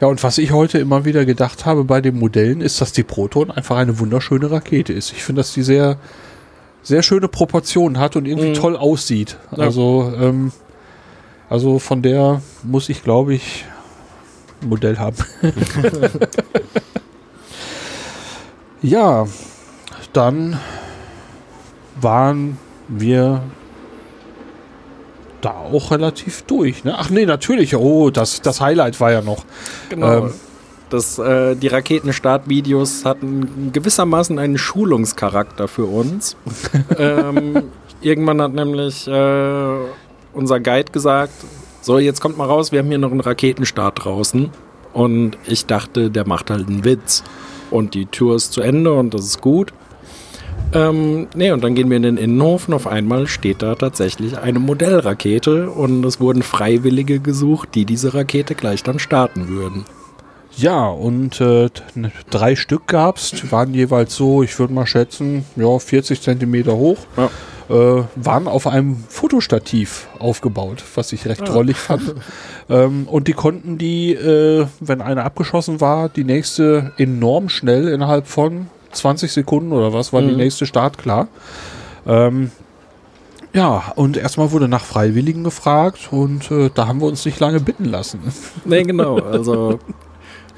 [0.00, 3.02] Ja, und was ich heute immer wieder gedacht habe bei den Modellen, ist, dass die
[3.02, 5.12] Proton einfach eine wunderschöne Rakete ist.
[5.12, 5.96] Ich finde, dass die sehr,
[6.82, 8.54] sehr schöne Proportionen hat und irgendwie Mhm.
[8.54, 9.36] toll aussieht.
[9.56, 9.64] Ja.
[9.64, 10.52] Also, ähm,
[11.50, 13.64] also von der muss ich, glaube ich,
[14.62, 15.16] ein Modell haben.
[18.82, 19.26] ja,
[20.12, 20.58] dann
[22.00, 23.42] waren wir
[25.40, 26.84] da auch relativ durch.
[26.84, 26.94] Ne?
[26.96, 27.74] Ach nee, natürlich.
[27.76, 29.44] Oh, das, das Highlight war ja noch.
[29.88, 30.26] Genau.
[30.26, 30.32] Ähm.
[30.90, 36.36] das, äh, die Raketenstartvideos hatten gewissermaßen einen Schulungscharakter für uns.
[36.98, 37.64] ähm,
[38.00, 39.76] irgendwann hat nämlich äh,
[40.38, 41.32] unser Guide gesagt,
[41.82, 44.50] so jetzt kommt mal raus, wir haben hier noch einen Raketenstart draußen.
[44.94, 47.22] Und ich dachte, der macht halt einen Witz.
[47.70, 49.72] Und die Tour ist zu Ende und das ist gut.
[50.74, 54.38] Ähm, nee, und dann gehen wir in den Innenhof und auf einmal steht da tatsächlich
[54.38, 59.84] eine Modellrakete und es wurden Freiwillige gesucht, die diese Rakete gleich dann starten würden.
[60.56, 65.44] Ja, und äh, ne, drei Stück gab's, die waren jeweils so, ich würde mal schätzen,
[65.56, 66.98] ja, 40 Zentimeter hoch.
[67.16, 67.30] Ja.
[67.68, 72.14] Äh, waren auf einem Fotostativ aufgebaut, was ich recht drollig fand.
[72.70, 78.26] ähm, und die konnten die, äh, wenn eine abgeschossen war, die nächste enorm schnell innerhalb
[78.26, 80.38] von 20 Sekunden oder was war die Mhm.
[80.38, 81.28] nächste Start klar.
[82.06, 82.50] Ähm,
[83.52, 87.60] ja, und erstmal wurde nach Freiwilligen gefragt und äh, da haben wir uns nicht lange
[87.60, 88.20] bitten lassen.
[88.64, 89.16] Nee, genau.
[89.18, 89.78] Also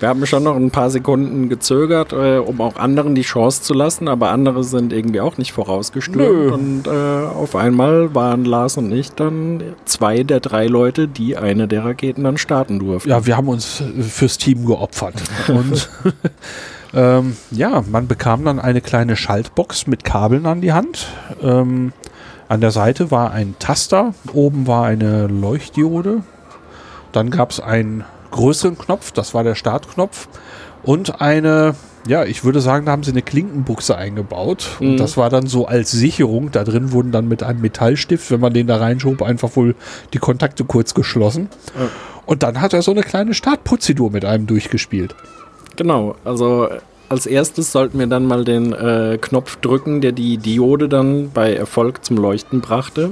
[0.00, 3.74] wir haben schon noch ein paar Sekunden gezögert, äh, um auch anderen die Chance zu
[3.74, 6.52] lassen, aber andere sind irgendwie auch nicht vorausgestürmt.
[6.52, 11.68] Und äh, auf einmal waren Lars und ich dann zwei der drei Leute, die eine
[11.68, 13.10] der Raketen dann starten durften.
[13.10, 15.14] Ja, wir haben uns äh, fürs Team geopfert.
[15.48, 15.90] Und
[16.94, 21.08] ähm, ja, man bekam dann eine kleine Schaltbox mit Kabeln an die Hand.
[21.42, 21.92] Ähm,
[22.48, 26.22] an der Seite war ein Taster, oben war eine Leuchtdiode.
[27.12, 30.28] Dann gab es einen größeren Knopf, das war der Startknopf.
[30.82, 31.74] Und eine,
[32.06, 34.76] ja, ich würde sagen, da haben sie eine Klinkenbuchse eingebaut.
[34.80, 34.96] Und Mhm.
[34.96, 36.50] das war dann so als Sicherung.
[36.50, 39.74] Da drin wurden dann mit einem Metallstift, wenn man den da reinschob, einfach wohl
[40.14, 41.48] die Kontakte kurz geschlossen.
[41.78, 41.88] Ja.
[42.26, 45.14] Und dann hat er so eine kleine Startprozedur mit einem durchgespielt.
[45.76, 46.78] Genau, also äh,
[47.08, 51.54] als erstes sollten wir dann mal den äh, Knopf drücken, der die Diode dann bei
[51.54, 53.10] Erfolg zum Leuchten brachte.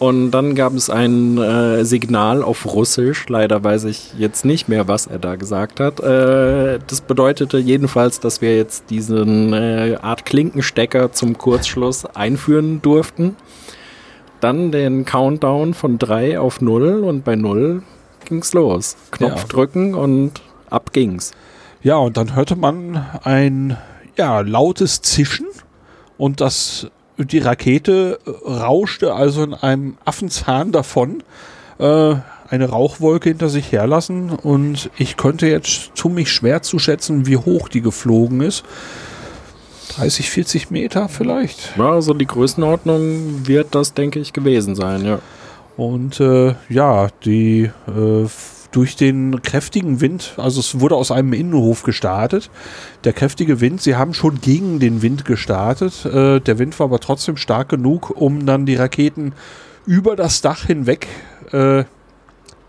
[0.00, 3.28] Und dann gab es ein äh, Signal auf Russisch.
[3.28, 6.00] Leider weiß ich jetzt nicht mehr, was er da gesagt hat.
[6.00, 13.36] Äh, das bedeutete jedenfalls, dass wir jetzt diesen äh, Art Klinkenstecker zum Kurzschluss einführen durften.
[14.40, 17.82] Dann den Countdown von 3 auf 0 und bei 0
[18.24, 18.96] ging's los.
[19.10, 19.48] Knopf Ja.
[19.48, 20.40] drücken und
[20.70, 21.32] ab ging's.
[21.82, 23.76] Ja, und dann hörte man ein
[24.16, 25.46] ja, lautes Zischen
[26.16, 26.86] und das,
[27.24, 31.22] die Rakete äh, rauschte also in einem Affenzahn davon,
[31.78, 32.14] äh,
[32.48, 37.36] eine Rauchwolke hinter sich herlassen und ich könnte jetzt tu mich schwer zu schätzen, wie
[37.36, 38.64] hoch die geflogen ist.
[39.96, 41.76] 30, 40 Meter vielleicht.
[41.76, 45.18] Ja, also die Größenordnung wird das, denke ich, gewesen sein, ja.
[45.76, 48.26] Und äh, ja, die äh,
[48.72, 52.50] durch den kräftigen Wind, also es wurde aus einem Innenhof gestartet.
[53.04, 56.04] Der kräftige Wind, sie haben schon gegen den Wind gestartet.
[56.04, 59.32] Äh, der Wind war aber trotzdem stark genug, um dann die Raketen
[59.86, 61.08] über das Dach hinweg
[61.52, 61.84] äh,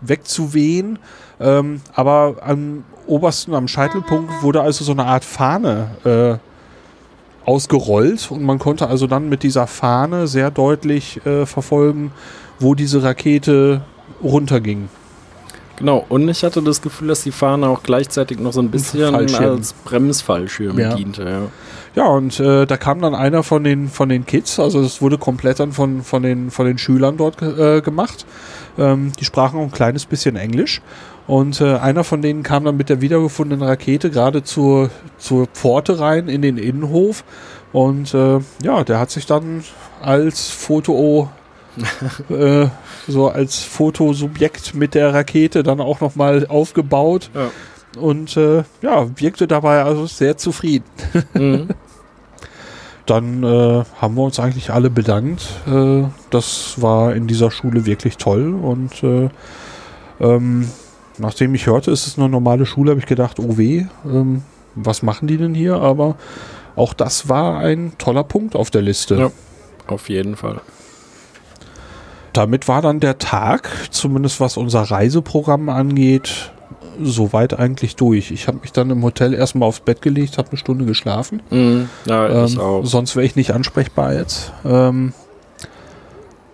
[0.00, 0.98] wegzuwehen.
[1.40, 8.42] Ähm, aber an obersten, am Scheitelpunkt wurde also so eine Art Fahne äh, ausgerollt und
[8.42, 12.12] man konnte also dann mit dieser Fahne sehr deutlich äh, verfolgen,
[12.58, 13.82] wo diese Rakete
[14.22, 14.88] runterging.
[15.76, 19.14] Genau, und ich hatte das Gefühl, dass die Fahne auch gleichzeitig noch so ein bisschen
[19.14, 20.94] als Bremsfallschirm Ja.
[20.94, 21.22] diente.
[21.24, 21.42] Ja.
[21.94, 25.18] Ja, und äh, da kam dann einer von den, von den Kids, also es wurde
[25.18, 28.24] komplett dann von, von, den, von den Schülern dort äh, gemacht.
[28.78, 30.80] Ähm, die sprachen auch ein kleines bisschen Englisch.
[31.26, 36.00] Und äh, einer von denen kam dann mit der wiedergefundenen Rakete gerade zur, zur Pforte
[36.00, 37.24] rein in den Innenhof.
[37.72, 39.62] Und äh, ja, der hat sich dann
[40.00, 41.28] als Foto,
[42.28, 42.66] äh,
[43.08, 47.30] so als Fotosubjekt mit der Rakete dann auch nochmal aufgebaut.
[47.34, 47.50] Ja.
[48.00, 50.84] Und äh, ja, wirkte dabei also sehr zufrieden.
[51.34, 51.68] Mhm.
[53.04, 55.42] Dann äh, haben wir uns eigentlich alle bedankt.
[55.66, 58.54] Äh, das war in dieser Schule wirklich toll.
[58.54, 59.28] Und äh,
[60.20, 60.68] ähm,
[61.18, 64.42] nachdem ich hörte, es ist eine normale Schule, habe ich gedacht, oh weh, ähm,
[64.76, 65.80] was machen die denn hier?
[65.80, 66.14] Aber
[66.76, 69.16] auch das war ein toller Punkt auf der Liste.
[69.16, 69.30] Ja.
[69.88, 70.60] Auf jeden Fall.
[72.32, 76.52] Damit war dann der Tag, zumindest was unser Reiseprogramm angeht,
[77.00, 78.30] soweit eigentlich durch.
[78.30, 81.42] Ich habe mich dann im Hotel erstmal aufs Bett gelegt, habe eine Stunde geschlafen.
[81.50, 81.88] Mhm.
[82.06, 82.84] Ja, Ähm, auch.
[82.84, 84.52] Sonst wäre ich nicht ansprechbar jetzt.
[84.64, 85.12] Ähm,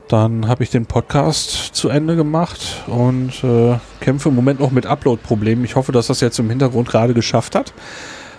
[0.08, 4.86] dann habe ich den Podcast zu Ende gemacht und äh, kämpfe im Moment noch mit
[4.86, 5.64] Upload-Problemen.
[5.64, 7.74] Ich hoffe, dass das jetzt im Hintergrund gerade geschafft hat.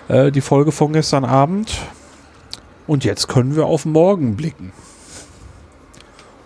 [0.07, 1.77] Äh, die Folge von gestern Abend.
[2.87, 4.71] Und jetzt können wir auf morgen blicken.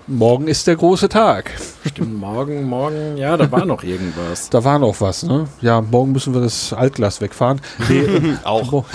[0.08, 1.52] Morgen ist der große Tag.
[1.88, 4.50] Stimmt, morgen, morgen, ja, da war noch irgendwas.
[4.50, 5.48] Da war noch was, ne?
[5.62, 7.62] Ja, morgen müssen wir das Altglas wegfahren.
[7.88, 8.06] Nee,
[8.44, 8.70] Auch.
[8.72, 8.86] Mo-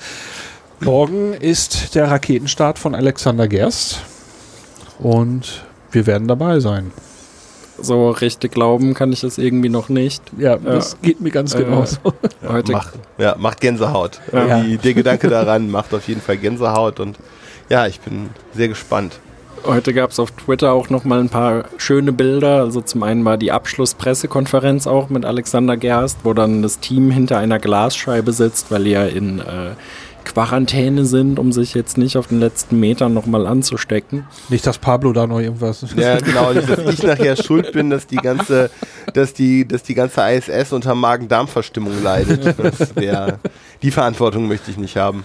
[0.80, 4.00] Morgen ist der Raketenstart von Alexander Gerst
[4.98, 6.90] und wir werden dabei sein.
[7.80, 10.22] So richtig glauben kann ich das irgendwie noch nicht.
[10.38, 11.98] Ja, das geht mir ganz Äh, genauso.
[12.46, 14.20] Heute Macht, ja, macht Gänsehaut.
[14.32, 14.46] Ja.
[14.58, 17.16] Irgendwie Der Gedanke daran macht auf jeden Fall Gänsehaut und
[17.68, 19.18] ja, ich bin sehr gespannt.
[19.64, 22.60] Heute gab es auf Twitter auch noch mal ein paar schöne Bilder.
[22.60, 27.38] Also zum einen war die Abschlusspressekonferenz auch mit Alexander Gerst, wo dann das Team hinter
[27.38, 29.70] einer Glasscheibe sitzt, weil die ja in äh,
[30.24, 34.26] Quarantäne sind, um sich jetzt nicht auf den letzten Metern noch mal anzustecken.
[34.48, 35.84] Nicht, dass Pablo da noch irgendwas.
[35.96, 38.70] Ja, genau, nicht, dass ich nachher schuld bin, dass die ganze,
[39.14, 42.58] dass die, dass die ganze ISS unter Magen-Darm-Verstimmung leidet.
[42.58, 43.38] Das wär,
[43.82, 45.24] die Verantwortung möchte ich nicht haben.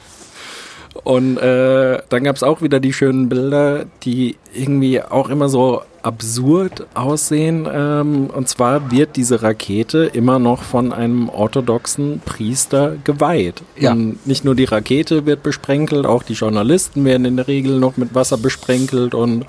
[1.04, 5.82] Und äh, dann gab es auch wieder die schönen Bilder, die irgendwie auch immer so
[6.04, 7.68] absurd aussehen.
[7.72, 13.62] Ähm, und zwar wird diese Rakete immer noch von einem orthodoxen Priester geweiht.
[13.78, 13.92] Ja.
[13.92, 17.98] Und nicht nur die Rakete wird besprenkelt, auch die Journalisten werden in der Regel noch
[17.98, 19.14] mit Wasser besprenkelt.
[19.14, 19.46] Und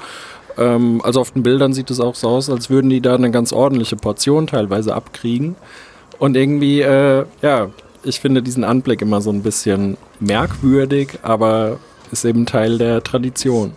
[0.56, 3.30] ähm, also auf den Bildern sieht es auch so aus, als würden die da eine
[3.30, 5.54] ganz ordentliche Portion teilweise abkriegen.
[6.18, 7.68] Und irgendwie, äh, ja,
[8.02, 11.78] ich finde diesen Anblick immer so ein bisschen merkwürdig, aber
[12.10, 13.72] ist eben Teil der Tradition.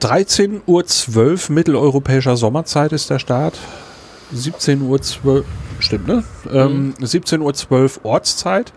[0.00, 3.58] 13.12 Uhr mitteleuropäischer Sommerzeit ist der Start.
[4.34, 5.44] 17.12 Uhr,
[5.78, 6.24] stimmt, ne?
[6.52, 8.72] Ähm, 17.12 Uhr Ortszeit.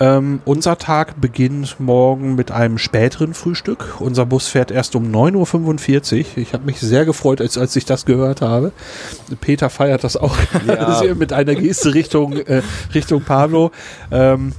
[0.00, 3.96] Ähm, unser Tag beginnt morgen mit einem späteren Frühstück.
[4.00, 6.38] Unser Bus fährt erst um 9.45 Uhr.
[6.38, 8.72] Ich habe mich sehr gefreut, als, als ich das gehört habe.
[9.40, 10.36] Peter feiert das auch
[10.66, 11.02] Ja.
[11.14, 12.62] mit einer Geste Richtung, äh,
[12.94, 13.70] Richtung Pablo.
[14.10, 14.52] Ähm,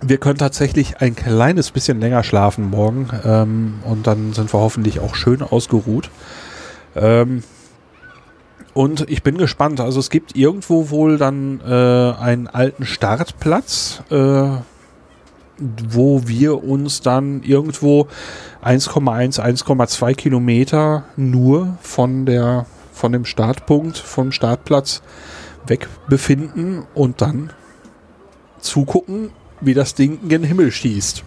[0.00, 5.00] wir können tatsächlich ein kleines bisschen länger schlafen morgen ähm, und dann sind wir hoffentlich
[5.00, 6.10] auch schön ausgeruht.
[6.94, 7.42] Ähm,
[8.76, 9.80] und ich bin gespannt.
[9.80, 11.72] Also es gibt irgendwo wohl dann äh,
[12.20, 14.48] einen alten Startplatz, äh,
[15.88, 18.06] wo wir uns dann irgendwo
[18.62, 25.00] 1,1, 1,2 Kilometer nur von der von dem Startpunkt, vom Startplatz
[25.66, 27.50] weg befinden und dann
[28.60, 29.30] zugucken,
[29.62, 31.24] wie das Ding in den Himmel schießt.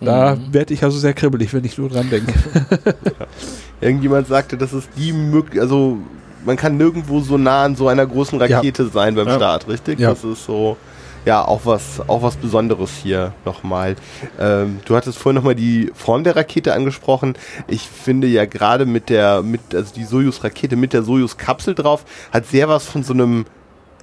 [0.00, 0.52] Da Mhm.
[0.52, 2.34] werde ich also sehr kribbelig, wenn ich nur dran denke.
[3.80, 5.98] Irgendjemand sagte, das ist die Möglichkeit, also
[6.44, 9.36] man kann nirgendwo so nah an so einer großen Rakete sein beim Ja.
[9.36, 9.98] Start, richtig?
[10.00, 10.10] Ja.
[10.10, 10.76] Das ist so,
[11.24, 13.96] ja, auch was, auch was Besonderes hier nochmal.
[14.38, 17.34] Ähm, du hattest vorhin nochmal die Form der Rakete angesprochen.
[17.66, 22.46] Ich finde ja gerade mit der, mit, also die Soyuz-Rakete mit der Soyuz-Kapsel drauf, hat
[22.46, 23.44] sehr was von so einem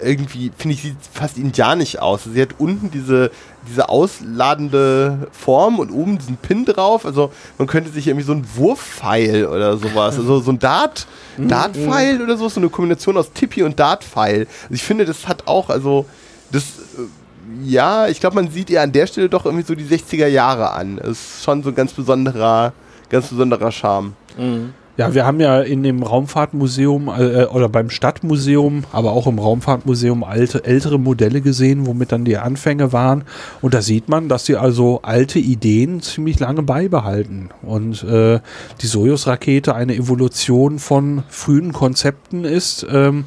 [0.02, 2.26] irgendwie, finde ich, sieht fast indianisch aus.
[2.26, 3.32] Sie hat unten diese,
[3.68, 7.06] diese ausladende Form und oben diesen Pin drauf.
[7.06, 12.22] Also man könnte sich irgendwie so ein Wurfpfeil oder sowas, also so ein Dart, Dartpfeil
[12.22, 14.48] oder so, so eine Kombination aus Tippi und Dartpfeil.
[14.64, 16.06] Also ich finde, das hat auch, also
[16.52, 19.86] das, äh, ja, ich glaube, man sieht ihr an der Stelle doch irgendwie so die
[19.86, 20.98] 60er Jahre an.
[20.98, 22.74] Das ist schon so ein ganz besonderer,
[23.10, 24.14] ganz besonderer Charme.
[24.38, 24.74] Mhm.
[24.98, 30.24] Ja, wir haben ja in dem Raumfahrtmuseum äh, oder beim Stadtmuseum, aber auch im Raumfahrtmuseum
[30.24, 33.26] alte, ältere Modelle gesehen, womit dann die Anfänge waren.
[33.62, 37.50] Und da sieht man, dass sie also alte Ideen ziemlich lange beibehalten.
[37.62, 38.40] Und äh,
[38.82, 43.26] die Sojus-Rakete eine Evolution von frühen Konzepten ist, ähm,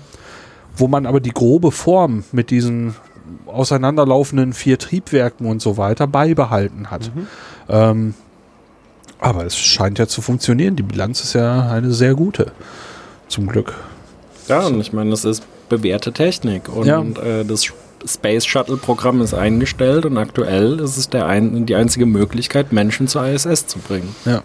[0.74, 2.94] wo man aber die grobe Form mit diesen
[3.46, 7.10] auseinanderlaufenden vier Triebwerken und so weiter beibehalten hat.
[7.68, 8.14] Ähm,
[9.20, 10.76] aber es scheint ja zu funktionieren.
[10.76, 12.52] Die Bilanz ist ja eine sehr gute.
[13.28, 13.74] Zum Glück.
[14.48, 16.68] Ja, und ich meine, das ist bewährte Technik.
[16.74, 17.02] Und Ja.
[17.02, 17.64] äh, das
[18.06, 23.26] Space Shuttle-Programm ist eingestellt und aktuell ist es der ein, die einzige Möglichkeit, Menschen zur
[23.26, 24.14] ISS zu bringen.
[24.24, 24.42] Ja.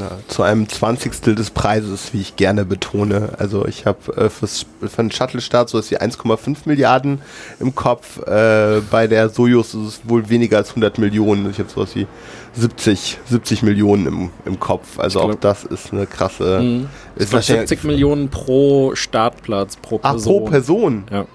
[0.00, 3.30] Na, zu einem Zwanzigstel des Preises, wie ich gerne betone.
[3.38, 7.20] Also ich habe äh, fürs- für den Shuttle-Start so wie 1,5 Milliarden
[7.60, 8.18] im Kopf.
[8.26, 11.48] Äh, bei der Soyuz ist es wohl weniger als 100 Millionen.
[11.48, 12.08] Ich habe sowas wie
[12.54, 14.98] 70, 70 Millionen im, im Kopf.
[14.98, 16.60] Also Ich auch glaub- das ist eine krasse...
[16.60, 16.88] Mhm.
[17.14, 20.32] Ist Für wahrscheinlich- 70 Millionen pro Startplatz, pro Ach, Person.
[20.44, 21.04] pro Person.
[21.12, 21.26] Ja.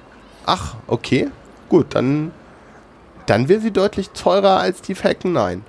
[0.46, 1.30] Ach, okay.
[1.72, 2.32] Gut, dann,
[3.28, 5.64] dann wäre sie deutlich teurer als die Falcon 9.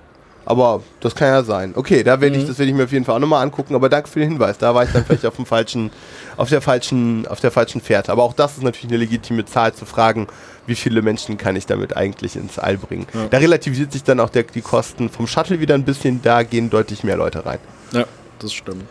[0.45, 1.75] Aber das kann ja sein.
[1.77, 2.49] Okay, da werde ich, Mhm.
[2.49, 3.77] das werde ich mir auf jeden Fall auch nochmal angucken.
[3.77, 4.59] Aber danke für den Hinweis.
[4.59, 5.93] Da war ich dann vielleicht auf dem falschen,
[6.37, 8.11] auf der falschen, auf der falschen Fährte.
[8.11, 10.27] Aber auch das ist natürlich eine legitime Zahl zu fragen,
[10.67, 13.07] wie viele Menschen kann ich damit eigentlich ins All bringen.
[13.15, 13.29] Ja.
[13.31, 16.21] Da relativisiert sich dann auch der, die Kosten vom Shuttle wieder ein bisschen.
[16.23, 17.61] Da gehen deutlich mehr Leute rein.
[17.93, 18.05] ja,
[18.41, 18.83] das stimmt.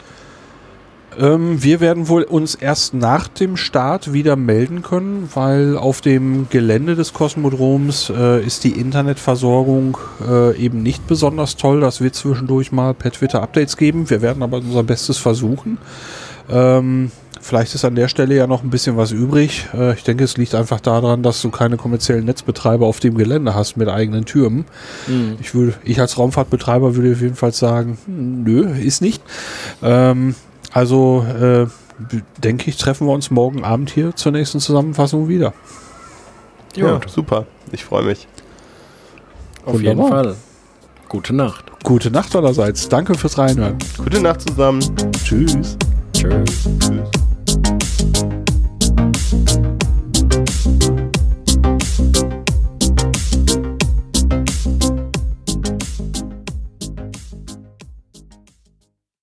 [1.19, 6.47] Ähm, wir werden wohl uns erst nach dem Start wieder melden können, weil auf dem
[6.49, 9.97] Gelände des Kosmodroms äh, ist die Internetversorgung
[10.27, 11.81] äh, eben nicht besonders toll.
[11.81, 14.09] Das wird zwischendurch mal per Twitter Updates geben.
[14.09, 15.77] Wir werden aber unser Bestes versuchen.
[16.49, 19.67] Ähm, vielleicht ist an der Stelle ja noch ein bisschen was übrig.
[19.73, 23.53] Äh, ich denke, es liegt einfach daran, dass du keine kommerziellen Netzbetreiber auf dem Gelände
[23.53, 24.63] hast mit eigenen Türmen.
[25.07, 25.35] Mhm.
[25.41, 29.21] Ich, würde, ich als Raumfahrtbetreiber würde auf jeden Fall sagen, hm, nö, ist nicht.
[29.83, 30.35] Ähm,
[30.71, 31.67] also äh,
[32.37, 35.53] denke ich, treffen wir uns morgen Abend hier zur nächsten Zusammenfassung wieder.
[36.75, 37.45] Gut, super.
[37.71, 38.27] Ich freue mich.
[39.65, 40.23] auf jeden wunderbar.
[40.23, 40.35] Fall.
[41.09, 41.65] Gute Nacht.
[41.83, 42.87] Gute Nacht allerseits.
[42.87, 43.77] Danke fürs Reinhören.
[43.97, 44.81] Gute Nacht zusammen.
[45.25, 45.77] Tschüss.
[46.13, 46.69] Tschüss.
[46.79, 47.11] Tschüss.